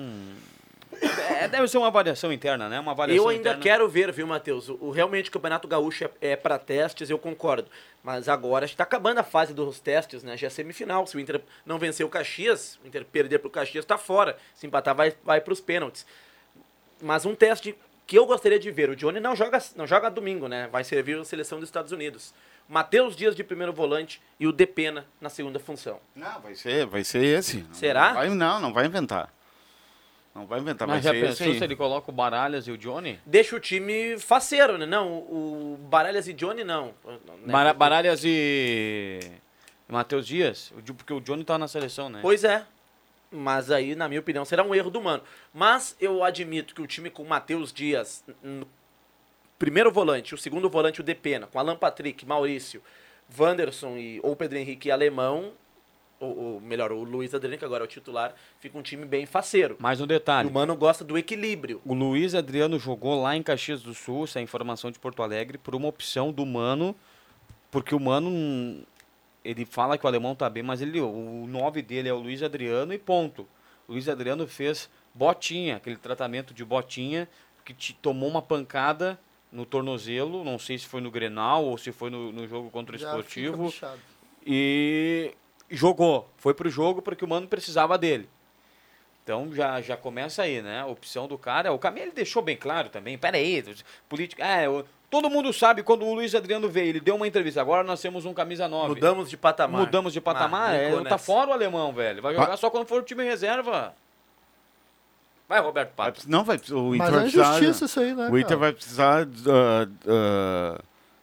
[1.45, 2.79] É, deve ser uma avaliação interna, né?
[2.81, 3.63] Uma avaliação Eu ainda interna.
[3.63, 4.69] quero ver, viu, Matheus?
[4.69, 7.69] O, o- realmente o Campeonato Gaúcho é, é para testes, eu concordo.
[8.03, 10.37] Mas agora está acabando a fase dos testes, né?
[10.37, 11.07] Já é semifinal.
[11.07, 14.37] Se o Inter não vencer o Caxias, o Inter perder pro Caxias, está fora.
[14.55, 16.05] Se empatar, vai, vai para os pênaltis.
[17.01, 17.75] Mas um teste
[18.07, 18.91] que eu gostaria de ver.
[18.91, 20.69] O Johnny não joga, não joga domingo, né?
[20.71, 22.33] Vai servir a seleção dos Estados Unidos.
[22.69, 25.99] Matheus Dias de primeiro volante e o Depena na segunda função.
[26.15, 27.67] Não, vai ser, vai ser esse.
[27.73, 28.09] Será?
[28.09, 29.33] Não, vai, não, não vai inventar.
[30.35, 31.59] Não vai inventar, Mas vai já ser pensou aí.
[31.59, 33.21] se ele coloca o Baralhas e o Johnny?
[33.27, 34.87] Deixa o time faceiro, né?
[34.87, 36.95] Não, o Baralhas e Johnny não.
[37.05, 37.53] Né?
[37.53, 39.21] Bara- Baralhas e.
[39.89, 40.73] Matheus Dias?
[40.77, 42.21] O Di- Porque o Johnny tá na seleção, né?
[42.23, 42.65] Pois é.
[43.31, 45.23] Mas aí, na minha opinião, será um erro do Mano.
[45.53, 48.67] Mas eu admito que o time com o Matheus Dias, no
[49.59, 52.83] primeiro volante, o segundo volante, o Depena, com Alan Patrick, Maurício,
[53.39, 55.53] Wanderson e, ou Pedro Henrique e Alemão,
[56.23, 59.27] ou, ou melhor, o Luiz Adriano, que agora é o titular, fica um time bem
[59.27, 59.77] faceiro.
[59.81, 60.49] Mais um E detalhe.
[60.49, 61.83] o Mano gosta do equilíbrio.
[61.85, 65.23] O Luiz Adriano jogou lá em Caxias do Sul, essa é a informação de Porto
[65.23, 66.95] Alegre, por uma opção do Mano,
[67.71, 68.83] porque o Mano,
[69.45, 72.43] ele fala que o alemão tá bem, mas ele, o 9 dele é o Luiz
[72.43, 73.43] Adriano e ponto.
[73.89, 77.29] O Luiz Adriano fez botinha, aquele tratamento de botinha,
[77.65, 79.19] que te tomou uma pancada
[79.51, 82.97] no tornozelo, não sei se foi no Grenal ou se foi no, no jogo contra
[82.97, 83.73] o Já Esportivo,
[84.47, 85.33] e
[85.73, 86.29] jogou.
[86.37, 88.29] Foi pro jogo porque o Mano precisava dele.
[89.25, 90.81] Então já, já começa aí, né?
[90.81, 91.73] A opção do cara.
[91.73, 93.17] O Caminho ele deixou bem claro também.
[93.17, 93.65] Pera aí,
[94.09, 94.45] política.
[94.45, 97.61] É, o- todo mundo sabe quando o Luiz Adriano veio, ele deu uma entrevista.
[97.61, 98.95] Agora nós temos um camisa 9.
[98.95, 99.81] Mudamos de patamar.
[99.81, 100.71] Mudamos de patamar.
[100.71, 102.21] Ah, é, não tá fora o alemão, velho.
[102.21, 103.95] Vai jogar só quando for o time reserva.
[105.49, 106.23] Vai, Roberto Pato.
[106.27, 108.29] não, vai, o Inter Mas vai é precisar, injustiça isso aí, né?
[108.31, 108.61] O Inter cara?
[108.61, 110.81] vai precisar ah, ah,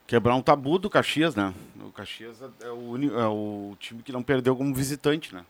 [0.10, 1.54] quebrar um tabu do Caxias, né?
[1.80, 5.46] O Caxias é o, uni- é o time que não perdeu como visitante, né?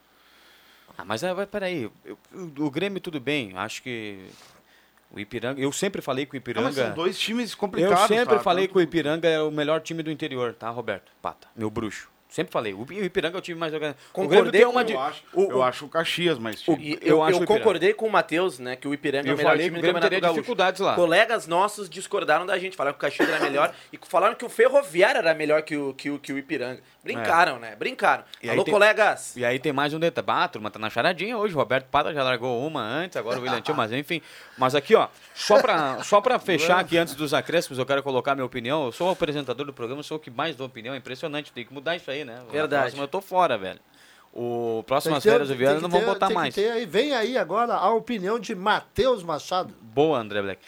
[0.97, 1.89] Ah, mas é, vai, peraí.
[2.03, 3.53] Eu- o, o Grêmio tudo bem.
[3.55, 4.20] Acho que
[5.12, 5.62] o Ipiranga.
[5.62, 6.68] Eu sempre falei que o Ipiranga.
[6.68, 8.07] mas são dois times Eu complicados.
[8.07, 8.39] sempre tá?
[8.43, 11.10] falei Tanto- que o Ipiranga é o melhor time do interior, tá, Roberto?
[11.22, 12.10] Pata, meu bruxo.
[12.30, 12.75] Sempre falei.
[12.75, 13.99] O Pi- o Ipiranga é o time mais organizado.
[14.09, 14.93] O Concordei Grêmio tem com- uma de...
[14.93, 16.91] Eu acho, o- eu o- acho o Caxias mais o- time.
[17.01, 19.38] Eu eu, acho eu concordei com o Matheus, né, que o Ipiranga é Eu o
[19.38, 20.36] melhor falei time do o Grêmio Campeonato teria Gaúcho.
[20.41, 20.93] dificuldades lá.
[20.95, 24.49] Colegas nossos discordaram da gente, falaram que o Caxias era melhor e falaram que o
[24.49, 26.82] Ferroviário era melhor que o, que o, que o Ipiranga.
[27.03, 27.75] Brincaram, né?
[27.75, 28.23] Brincaram.
[28.43, 28.47] É.
[28.47, 29.36] E Alô, tem- colegas!
[29.36, 30.27] E aí tem mais um detalhe.
[30.30, 31.55] Ah, a turma tá na charadinha hoje.
[31.55, 34.21] O Roberto Pata já largou uma antes, agora o William Tio, mas enfim.
[34.60, 38.36] Mas aqui, ó, só pra, só pra fechar aqui antes dos acréscimos, eu quero colocar
[38.36, 38.86] minha opinião.
[38.86, 40.93] Eu sou o apresentador do programa, sou o que mais dou opinião.
[40.93, 42.39] É impressionante, tem que mudar isso aí, né?
[42.51, 42.82] Verdade.
[42.84, 43.80] próxima eu tô fora, velho.
[44.32, 46.53] O próximas que ter- férias do Viana que não vão botar tem que mais.
[46.53, 46.86] ter aí.
[46.86, 49.74] Vem aí agora a opinião de Matheus Machado.
[49.82, 50.62] Boa, André Black.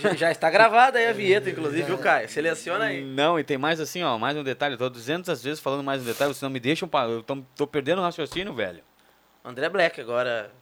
[0.00, 2.28] Já- Já está gravada aí a vinheta, inclusive, viu, Caio?
[2.28, 3.02] Seleciona aí.
[3.02, 4.74] Não, e tem mais assim, ó, mais um detalhe.
[4.74, 6.86] Eu tô 200 vezes falando mais um detalhe, vocês não me deixam.
[6.88, 8.84] pa- Eu tô, tô perdendo o raciocínio, velho.
[9.44, 10.52] André Black agora.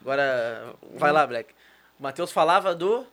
[0.00, 0.72] Agora.
[0.94, 1.52] Vai lá, Black.
[1.98, 3.06] O Matheus falava do.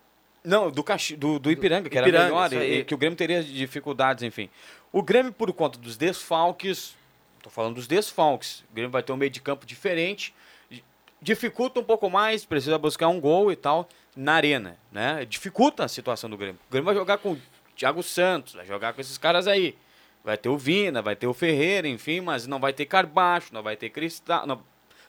[0.44, 3.18] Não, do, Caxi, do, do Ipiranga, que era Ipiranga, melhor, isso e, que o Grêmio
[3.18, 4.48] teria dificuldades, enfim.
[4.92, 6.96] O Grêmio, por conta dos desfalques,
[7.42, 10.36] tô falando dos desfalques, o Grêmio vai ter um meio de campo diferente,
[10.70, 10.84] di-
[11.20, 15.26] dificulta um pouco mais, precisa buscar um gol e tal na arena, né?
[15.26, 16.60] Dificulta a situação do Grêmio.
[16.68, 17.42] O Grêmio vai jogar com o
[17.76, 19.76] Thiago Santos, vai jogar com esses caras aí.
[20.24, 23.64] Vai ter o Vina, vai ter o Ferreira, enfim, mas não vai ter Carbacho, não
[23.64, 24.62] vai ter Cristal, não-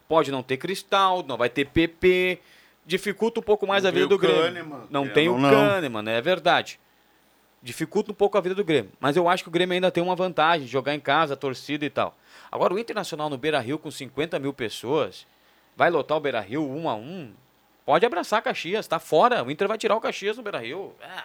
[0.09, 2.39] pode não ter Cristal, não vai ter PP.
[2.87, 4.43] Dificulta um pouco mais Não a vida do o Grêmio.
[4.43, 5.51] Kahneman, não tem o não.
[5.51, 6.19] Kahneman, né?
[6.19, 6.79] É verdade.
[7.61, 8.93] Dificulta um pouco a vida do Grêmio.
[9.01, 11.85] Mas eu acho que o Grêmio ainda tem uma vantagem, jogar em casa, a torcida
[11.85, 12.17] e tal.
[12.51, 15.27] Agora, o Internacional no Beira-Rio com 50 mil pessoas,
[15.77, 17.33] vai lotar o Beira-Rio um a um?
[17.85, 19.43] Pode abraçar Caxias, tá fora.
[19.43, 20.95] O Inter vai tirar o Caxias no Beira-Rio.
[21.01, 21.25] É.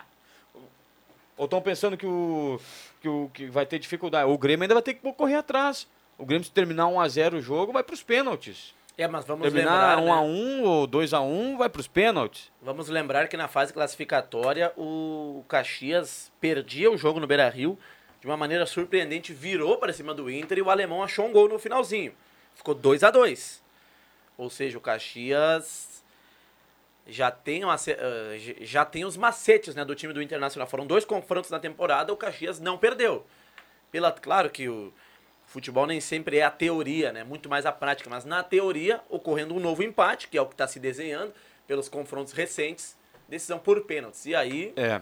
[1.38, 2.60] Ou estão pensando que o,
[3.02, 4.30] que o que vai ter dificuldade?
[4.30, 5.88] O Grêmio ainda vai ter que correr atrás.
[6.18, 8.76] O Grêmio, se terminar 1x0 o jogo, vai para os pênaltis.
[8.98, 10.62] É, mas vamos Terminar lembrar, 1x1 né?
[10.64, 12.52] ou 2x1, vai para os pênaltis.
[12.62, 17.78] Vamos lembrar que na fase classificatória o Caxias perdia o jogo no Beira-Rio
[18.20, 21.50] de uma maneira surpreendente, virou para cima do Inter e o alemão achou um gol
[21.50, 22.14] no finalzinho.
[22.56, 23.64] Ficou 2 a 2
[24.38, 26.04] Ou seja, o Caxias
[27.08, 30.68] já tem, uma, eh, já tem os macetes né, do time do Internacional.
[30.68, 33.26] Foram dois confrontos na temporada, o Caxias não perdeu.
[33.92, 34.94] Pela, claro que o
[35.52, 37.24] futebol nem sempre é a teoria, né?
[37.24, 38.10] Muito mais a prática.
[38.10, 41.34] Mas na teoria, ocorrendo um novo empate, que é o que está se desenhando
[41.68, 42.98] pelos confrontos recentes,
[43.28, 44.26] decisão por pênaltis.
[44.26, 45.02] E aí, É.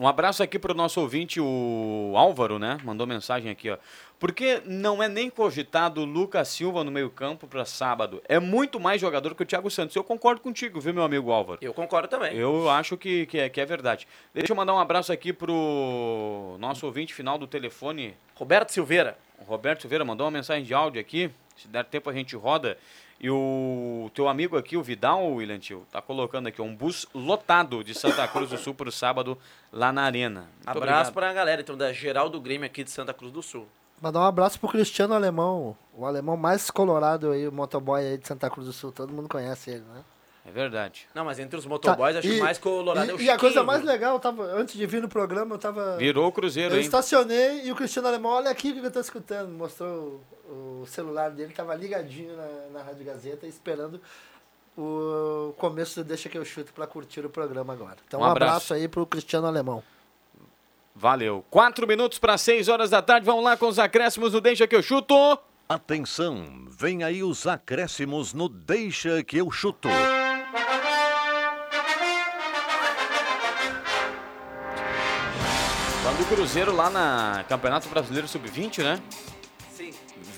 [0.00, 2.78] Um abraço aqui pro nosso ouvinte, o Álvaro, né?
[2.84, 3.76] Mandou mensagem aqui, ó.
[4.16, 8.22] Por que não é nem cogitado o Lucas Silva no meio-campo para sábado?
[8.28, 9.96] É muito mais jogador que o Thiago Santos.
[9.96, 11.58] Eu concordo contigo, viu, meu amigo Álvaro?
[11.60, 12.36] eu concordo também.
[12.36, 14.06] Eu acho que, que, é, que é verdade.
[14.32, 19.18] Deixa eu mandar um abraço aqui pro nosso ouvinte final do telefone, Roberto Silveira.
[19.40, 21.28] o Roberto Silveira, mandou uma mensagem de áudio aqui.
[21.56, 22.78] Se der tempo a gente roda.
[23.20, 27.82] E o teu amigo aqui, o Vidal, William Tio, tá colocando aqui um bus lotado
[27.82, 29.36] de Santa Cruz do Sul pro sábado
[29.72, 30.42] lá na Arena.
[30.42, 31.14] Muito Abraço obrigado.
[31.14, 33.66] para a galera, então, da geral do Grêmio aqui de Santa Cruz do Sul.
[34.00, 38.28] Mandar um abraço pro Cristiano Alemão, o alemão mais colorado aí, o motoboy aí de
[38.28, 38.92] Santa Cruz do Sul.
[38.92, 40.04] Todo mundo conhece ele, né?
[40.46, 41.06] É verdade.
[41.14, 43.20] Não, mas entre os motoboys, Tá, acho e- que o mais colorado e, é o
[43.20, 43.90] E a coisa Chiquinho, mais viu?
[43.90, 45.96] legal, eu tava, antes de vir no programa, eu tava.
[45.98, 46.84] Virou o Cruzeiro, Eu hein?
[46.84, 49.50] estacionei e o Cristiano Alemão, olha aqui o que eu tô escutando.
[49.50, 54.00] Mostrou o, o celular dele, tava ligadinho na, na Rádio Gazeta, esperando
[54.76, 57.96] o começo do Deixa que eu chuto pra curtir o programa agora.
[58.06, 58.50] Então Um um, abraço.
[58.52, 58.74] abraço.
[58.74, 59.82] aí pro Cristiano Alemão.
[60.94, 61.44] Valeu.
[61.50, 63.26] Quatro minutos para seis horas da tarde.
[63.26, 65.14] Vamos lá com os acréscimos do Deixa que eu chuto.
[65.68, 69.88] Atenção, vem aí os acréscimos no Deixa que eu chuto.
[76.38, 79.00] Cruzeiro lá na Campeonato Brasileiro Sub-20, né?
[79.72, 79.92] Sim.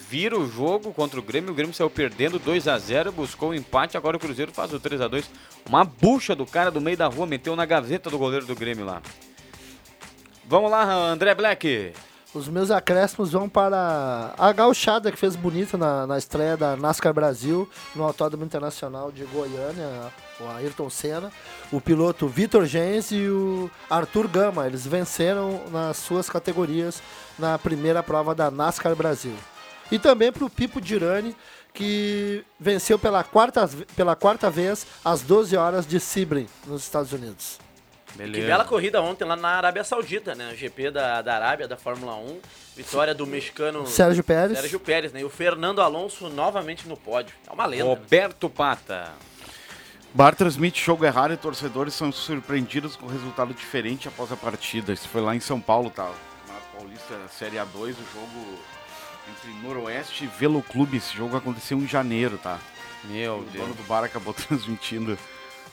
[0.08, 1.50] Vira o jogo contra o Grêmio.
[1.50, 3.98] O Grêmio saiu perdendo 2 a 0 buscou o empate.
[3.98, 5.30] Agora o Cruzeiro faz o 3 a 2
[5.68, 8.86] Uma bucha do cara do meio da rua, meteu na gaveta do goleiro do Grêmio
[8.86, 9.02] lá.
[10.46, 11.92] Vamos lá, André Black.
[12.32, 17.12] Os meus acréscimos vão para a gauchada que fez bonito na, na estreia da NASCAR
[17.12, 21.32] Brasil no Autódromo Internacional de Goiânia, o Ayrton Senna,
[21.72, 24.64] o piloto Vitor Gens e o Arthur Gama.
[24.64, 27.02] Eles venceram nas suas categorias
[27.36, 29.34] na primeira prova da NASCAR Brasil.
[29.90, 31.34] E também para o Pipo Dirani,
[31.74, 37.58] que venceu pela quarta, pela quarta vez às 12 horas de Sebring, nos Estados Unidos.
[38.16, 40.50] Que bela corrida ontem lá na Arábia Saudita, né?
[40.52, 42.40] O GP da, da Arábia, da Fórmula 1.
[42.76, 44.58] Vitória do mexicano Sérgio Pérez.
[44.58, 45.20] Sérgio Pérez, né?
[45.20, 47.34] E o Fernando Alonso novamente no pódio.
[47.48, 47.84] É uma lenda.
[47.84, 47.90] né?
[47.90, 49.12] Roberto Pata.
[50.12, 54.92] Bar transmite jogo errado e torcedores são surpreendidos com resultado diferente após a partida.
[54.92, 56.10] Isso foi lá em São Paulo, tá?
[56.48, 58.58] Na Paulista Série A2, o jogo
[59.28, 60.96] entre Noroeste e Velo Clube.
[60.96, 62.58] Esse jogo aconteceu em janeiro, tá?
[63.04, 63.62] Meu o Deus.
[63.64, 65.16] dono do bar acabou transmitindo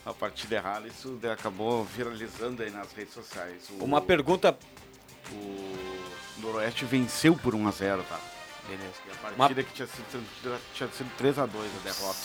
[0.08, 0.88] a partida errada.
[0.88, 3.70] Isso acabou viralizando aí nas redes sociais.
[3.80, 4.58] O, Uma pergunta.
[5.32, 8.20] O Noroeste venceu por 1 a 0 tá?
[8.68, 8.94] Beleza.
[9.06, 12.20] E a partida que tinha sido, tinha sido 3 a 2 a derrota.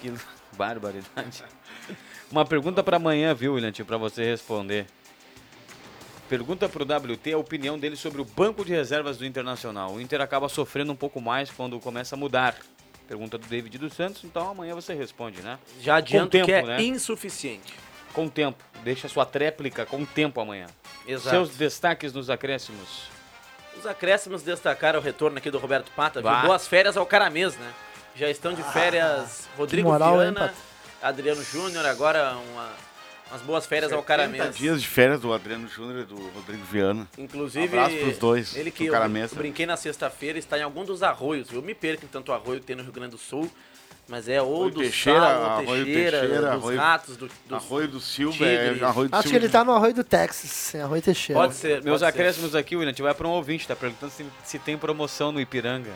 [0.00, 0.12] Que
[0.56, 1.44] barbaridade.
[2.30, 4.86] Uma pergunta para amanhã, viu, William, para você responder.
[6.28, 9.94] Pergunta para o WT a opinião dele sobre o banco de reservas do Internacional.
[9.94, 12.56] O Inter acaba sofrendo um pouco mais quando começa a mudar.
[13.10, 15.58] Pergunta do David dos Santos, então amanhã você responde, né?
[15.80, 16.80] Já adianto tempo, que é né?
[16.80, 17.74] insuficiente.
[18.12, 18.62] Com tempo.
[18.84, 20.68] Deixa sua tréplica com tempo amanhã.
[21.04, 21.30] Exato.
[21.30, 23.10] Seus destaques nos acréscimos.
[23.76, 26.20] Os acréscimos destacaram o retorno aqui do Roberto Pata.
[26.20, 26.30] Viu?
[26.30, 26.42] Vá.
[26.42, 27.72] Boas férias ao Caramês, né?
[28.14, 30.54] Já estão de férias Rodrigo moral, hein, Viana, Pata?
[31.02, 32.70] Adriano Júnior, agora uma,
[33.30, 34.56] umas boas férias ao 70 Caramês.
[34.56, 37.06] dias de férias do Adriano Júnior e do Rodrigo Viana.
[37.16, 39.30] Inclusive, Abraço pros dois, ele que do eu, Caramês.
[39.32, 41.48] eu brinquei na sexta-feira, está em algum dos arroios.
[41.52, 43.50] Eu me perco em tanto arroio que tem no Rio Grande do Sul,
[44.08, 47.26] mas é ou Arroio do Teixeira, Sal, ou Arroio Teixeira, Teixeira, dos Arroio- ratos, do,
[47.46, 49.44] dos Arroio do Silva, é Arroio do Acho que Silva.
[49.44, 51.40] ele tá no Arroio do Texas, sem Arroio Teixeira.
[51.40, 52.04] Pode ser, Meus pode ser.
[52.06, 55.30] acréscimos aqui, William, a gente vai para um ouvinte, tá perguntando se, se tem promoção
[55.30, 55.92] no Ipiranga.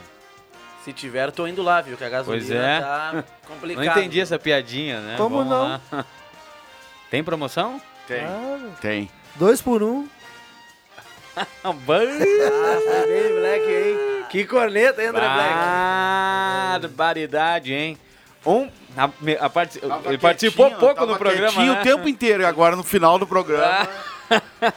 [0.84, 1.96] Se tiver, tô indo lá, viu?
[1.96, 2.80] Que a gasolina Pois é.
[2.80, 3.84] tá complicado.
[3.86, 5.16] Não entendi essa piadinha, né?
[5.16, 5.62] Como Vamos não?
[5.90, 6.06] lá.
[7.10, 7.80] Tem promoção?
[8.06, 9.10] Tem, Ah, tem.
[9.36, 10.08] dois por um.
[11.86, 12.08] Bem,
[13.40, 14.24] Black, hein?
[14.30, 15.54] Que corneta, hein, André Black?
[16.82, 17.98] Barbaridade, hein?
[18.46, 19.68] Um, a, a Tava
[20.06, 21.72] ele participou pouco no programa, né?
[21.72, 23.88] o tempo inteiro, e agora no final do programa.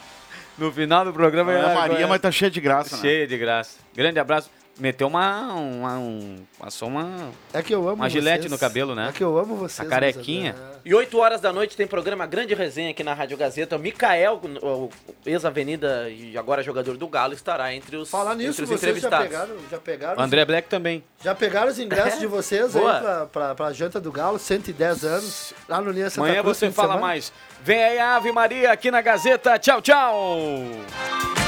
[0.58, 1.52] No final do programa...
[1.52, 3.02] Ana agora- Maria, mas tá cheia de graça, né?
[3.02, 3.78] Cheia de graça.
[3.94, 4.50] Grande abraço.
[4.78, 5.52] Meteu uma.
[5.54, 7.30] uma um, passou uma.
[7.52, 8.52] É que eu amo Uma gilete vocês.
[8.52, 9.08] no cabelo, né?
[9.08, 9.84] É que eu amo vocês.
[9.86, 10.54] A carequinha.
[10.56, 13.74] é, E 8 horas da noite tem programa Grande Resenha aqui na Rádio Gazeta.
[13.74, 14.88] O Mikael, o
[15.26, 18.88] ex-avenida e agora jogador do Galo, estará entre os, Falar nisso, entre os vocês já
[19.08, 19.26] entrevistados.
[19.28, 21.02] pegaram, já pegaram, O André Black também.
[21.24, 22.94] já pegaram os ingressos de vocês Boa.
[22.94, 26.56] aí pra, pra, pra janta do Galo, 110 anos, lá no Linha Santa Amanhã Cruz,
[26.56, 27.06] você fala semana.
[27.06, 27.32] mais.
[27.64, 29.58] Vem aí a Ave Maria aqui na Gazeta.
[29.58, 31.47] Tchau, tchau.